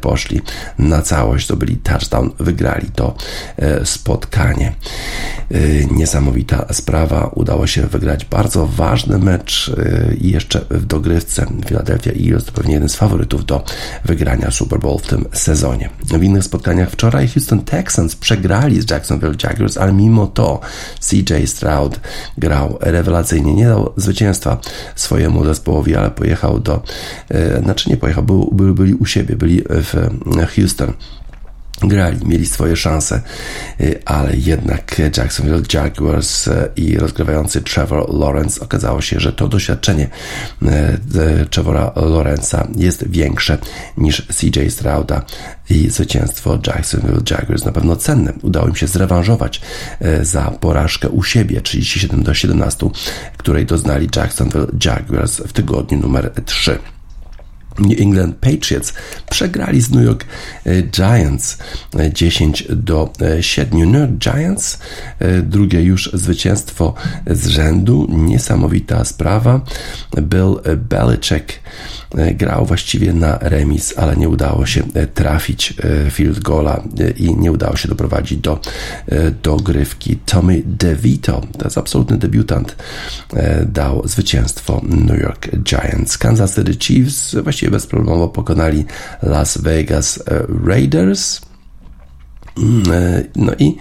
[0.00, 0.40] poszli
[0.78, 3.14] na całość, zdobyli touchdown, wygrali to
[3.84, 4.72] spotkanie.
[5.90, 12.44] Niesamowita sprawa, udało się wygrać bardzo ważny mecz y, i jeszcze w dogrywce Philadelphia Eagles
[12.44, 13.64] to pewnie jeden z faworytów do
[14.04, 15.90] wygrania Super Bowl w tym sezonie.
[16.04, 20.60] W innych spotkaniach wczoraj Houston Texans przegrali z Jacksonville Jaguars, ale mimo to
[21.00, 22.00] CJ Stroud
[22.38, 24.58] grał rewelacyjnie, nie dał zwycięstwa
[24.94, 26.82] swojemu zespołowi, ale pojechał do,
[27.30, 29.94] y, znaczy nie pojechał, byli u siebie, byli w
[30.56, 30.92] Houston
[31.88, 33.20] grali, mieli swoje szanse,
[33.80, 40.08] y, ale jednak Jacksonville Jaguars y, i rozgrywający Trevor Lawrence okazało się, że to doświadczenie
[40.62, 43.58] y, Trevora Lawrence'a jest większe
[43.96, 45.22] niż CJ Strouda
[45.70, 48.32] i zwycięstwo Jacksonville Jaguars na pewno cenne.
[48.42, 49.60] Udało im się zrewanżować
[50.22, 52.90] za porażkę u siebie 37 do 17,
[53.36, 56.78] której doznali Jacksonville Jaguars w tygodniu numer 3.
[57.80, 58.92] New England Patriots
[59.30, 60.24] przegrali z New York
[60.66, 61.58] e, Giants
[61.98, 63.78] e, 10 do e, 7.
[63.92, 64.78] New York Giants,
[65.18, 66.94] e, drugie już zwycięstwo
[67.26, 69.60] z rzędu, niesamowita sprawa.
[70.20, 71.60] Bill Belichick
[72.34, 75.74] grał właściwie na remis, ale nie udało się e, trafić
[76.06, 78.60] e, field goala e, i nie udało się doprowadzić do
[79.08, 80.16] e, dogrywki.
[80.16, 82.76] Tommy DeVito, to jest absolutny debiutant,
[83.34, 86.18] e, dał zwycięstwo New York Giants.
[86.18, 88.84] Kansas City Chiefs właściwie bezproblemowo pokonali
[89.22, 91.49] Las Vegas e, Raiders.
[92.56, 93.76] Mm, e, No i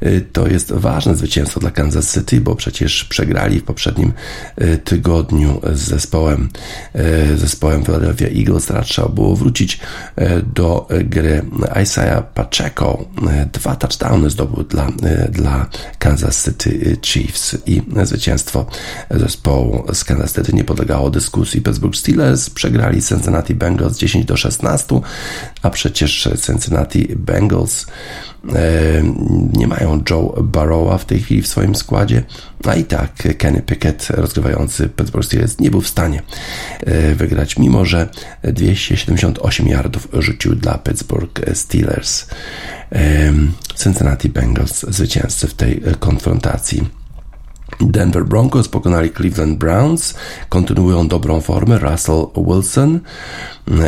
[0.00, 4.12] e, to jest ważne zwycięstwo dla Kansas City, bo przecież przegrali w poprzednim
[4.56, 6.48] e, tygodniu z zespołem,
[7.36, 8.66] zespołem Philadelphia Eagles.
[8.66, 9.80] Teraz trzeba było wrócić
[10.54, 11.42] do gry.
[11.82, 13.04] Isaiah Pacheco
[13.52, 14.88] dwa touchdowny zdobył dla,
[15.30, 15.66] dla
[15.98, 18.66] Kansas City Chiefs i zwycięstwo
[19.10, 21.60] zespołu z Kansas City nie podlegało dyskusji.
[21.60, 25.00] Pittsburgh Steelers przegrali Cincinnati Bengals 10 do 16,
[25.62, 27.86] a przecież Cincinnati Bengals
[29.52, 32.22] nie mają Joe Barrowa w tej chwili w swoim składzie,
[32.64, 36.22] a i tak Kenny Pickett, rozgrywający Pittsburgh Steelers, nie był w stanie
[36.80, 38.08] e, wygrać, mimo że
[38.42, 42.26] 278 yardów rzucił dla Pittsburgh Steelers.
[42.92, 43.32] E,
[43.76, 47.03] Cincinnati Bengals zwycięzcy w tej e, konfrontacji.
[47.80, 50.14] Denver Broncos pokonali Cleveland Browns,
[50.48, 53.00] kontynuują dobrą formę Russell Wilson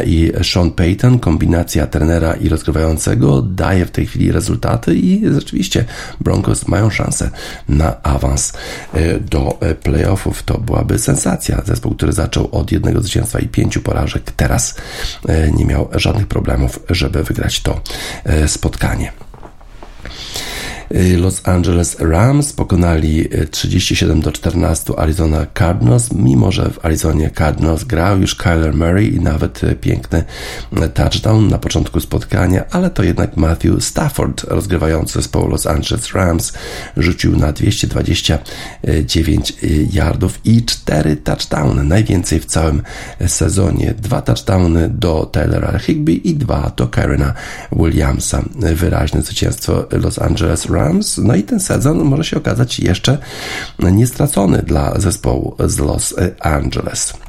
[0.04, 5.84] i Sean Payton, kombinacja trenera i rozgrywającego daje w tej chwili rezultaty i rzeczywiście
[6.20, 7.30] Broncos mają szansę
[7.68, 8.52] na awans
[8.92, 10.42] e, do e, playoffów.
[10.42, 11.62] To byłaby sensacja.
[11.66, 14.74] Zespół, który zaczął od jednego zwycięstwa i pięciu porażek, teraz
[15.28, 17.80] e, nie miał żadnych problemów, żeby wygrać to
[18.46, 19.25] spotkanie.
[20.94, 27.30] Y, Los Angeles Rams pokonali y, 37 do 14 Arizona Cardinals, mimo że w Arizonie
[27.30, 30.24] Cardinals grał już Kyler Murray i nawet y, piękny
[30.72, 36.52] y, touchdown na początku spotkania, ale to jednak Matthew Stafford, rozgrywający zespołu Los Angeles Rams,
[36.96, 42.82] rzucił na 229 y, yardów i 4 touchdowny, najwięcej w całym
[43.26, 43.94] sezonie.
[43.98, 47.34] Dwa touchdowny do Taylora Higby i dwa do Karena
[47.72, 48.42] Williamsa.
[48.74, 50.75] Wyraźne zwycięstwo Los Angeles Rams.
[51.18, 53.18] No i ten sezon może się okazać jeszcze
[53.78, 57.25] niestracony dla zespołu z Los Angeles.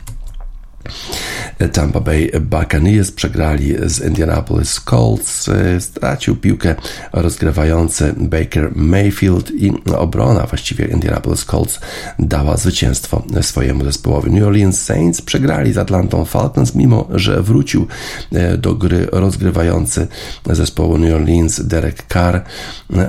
[1.74, 5.50] Tampa Bay Buccaneers przegrali z Indianapolis Colts.
[5.80, 6.76] Stracił piłkę
[7.14, 11.80] rozgrywający Baker Mayfield i obrona właściwie Indianapolis Colts
[12.20, 14.32] dała zwycięstwo swojemu zespołowi.
[14.32, 17.88] New Orleans Saints przegrali z Atlantą Falcons, mimo że wrócił
[18.34, 20.08] e, do gry rozgrywający
[20.46, 22.42] zespołu New Orleans Derek Carr,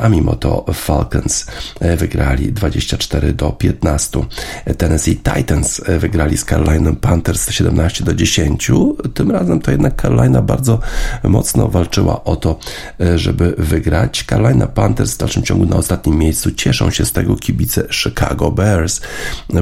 [0.02, 1.46] a mimo to Falcons
[1.80, 4.20] e, wygrali 24 do 15.
[4.78, 8.70] Tennessee Titans e, wygrali z Carolina Panthers 17 do 10.
[9.14, 10.80] Tym razem to jednak Carolina bardzo
[11.24, 12.58] mocno walczyła o to,
[13.00, 14.24] e, żeby wygrać.
[14.28, 19.00] Carolina Panthers w dalszym ciągu na ostatnim miejscu cieszą się z tego kibice Chicago Bears,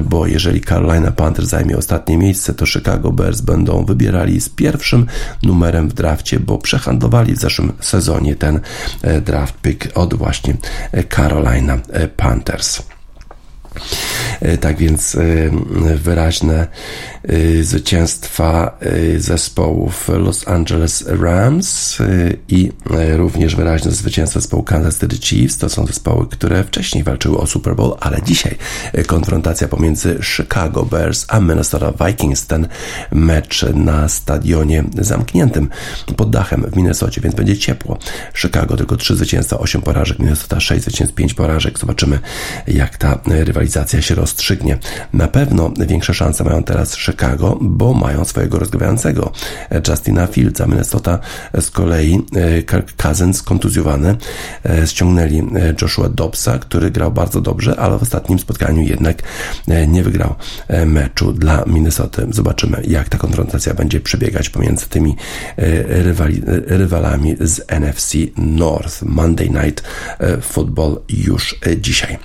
[0.03, 5.05] bo jeżeli Carolina Panthers zajmie ostatnie miejsce, to Chicago Bears będą wybierali z pierwszym
[5.43, 8.59] numerem w drafcie, bo przehandlowali w zeszłym sezonie ten
[9.01, 10.57] e, draft pick od właśnie
[10.91, 11.77] e, Carolina
[12.17, 12.81] Panthers.
[14.41, 15.19] E, Tak więc e,
[15.95, 16.67] wyraźne
[17.23, 18.77] e, zwycięstwa
[19.17, 21.97] zespołów Los Angeles Rams
[22.49, 22.71] i
[23.15, 25.57] również wyraźne zwycięstwa zespołu Kansas City Chiefs.
[25.57, 28.55] To są zespoły, które wcześniej walczyły o Super Bowl, ale dzisiaj
[29.07, 32.47] konfrontacja pomiędzy Chicago Bears a Minnesota Vikings.
[32.47, 32.67] Ten
[33.11, 35.69] mecz na stadionie zamkniętym
[36.17, 37.97] pod dachem w Minnesocie, więc będzie ciepło.
[38.33, 41.79] Chicago tylko 3 zwycięstwa, 8 porażek, Minnesota 6 zwycięstw, 5 porażek.
[41.79, 42.19] Zobaczymy,
[42.67, 44.77] jak ta rywalizacja się rozstrzygnie.
[45.13, 49.31] Na pewno większe szanse mają teraz Chicago, bo mają swojego rozgrywającego
[49.71, 50.67] e, Justina Fieldsa.
[50.67, 51.19] Minnesota
[51.61, 54.15] z kolei e, Cousins kontuzjowany
[54.65, 55.43] e, ściągnęli e,
[55.81, 59.23] Joshua Dobbsa, który grał bardzo dobrze, ale w ostatnim spotkaniu jednak
[59.67, 60.35] e, nie wygrał
[60.67, 62.27] e, meczu dla Minnesoty.
[62.29, 65.15] Zobaczymy, jak ta konfrontacja będzie przebiegać pomiędzy tymi
[65.57, 69.03] e, rywali, e, rywalami z NFC North.
[69.03, 69.83] Monday Night
[70.19, 72.17] e, Football już e, dzisiaj.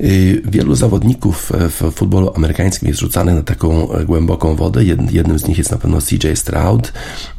[0.00, 4.80] Y, Wielu zawodników e, w futbolu amerykańskim jest rzucanych na taką e, głęboką wodę.
[4.80, 6.92] Jed- Jednym z nich jest na pewno CJ Stroud.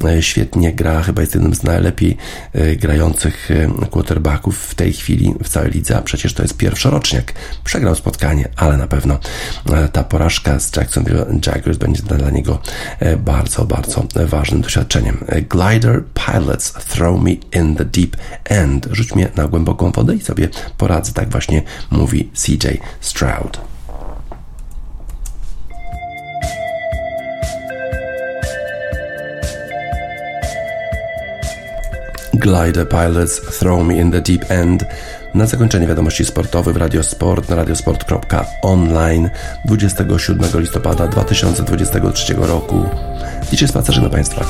[0.04, 2.16] E, Świetnie gra, chyba jest jednym z najlepiej
[2.80, 3.48] grających
[3.90, 7.32] quarterbacków w tej chwili w całej lidze, a przecież to jest pierwszoroczniak.
[7.64, 9.18] Przegrał spotkanie, ale na pewno
[9.92, 12.58] ta porażka z Jacksonville Jaguars będzie dla niego
[13.18, 15.24] bardzo, bardzo ważnym doświadczeniem.
[15.50, 18.88] Glider Pilots Throw Me in the Deep End.
[18.90, 20.48] Rzuć mnie na głęboką wodę i sobie
[20.78, 21.12] poradzę.
[21.12, 23.60] Tak właśnie mówi CJ Stroud.
[32.34, 34.84] Glider Pilots Throw Me in the Deep End.
[35.34, 39.30] Na zakończenie wiadomości sportowe w Radiosport na radiosport.online
[39.64, 42.84] 27 listopada 2023 roku.
[43.50, 44.44] Dzisiaj spacerzy na Państwa.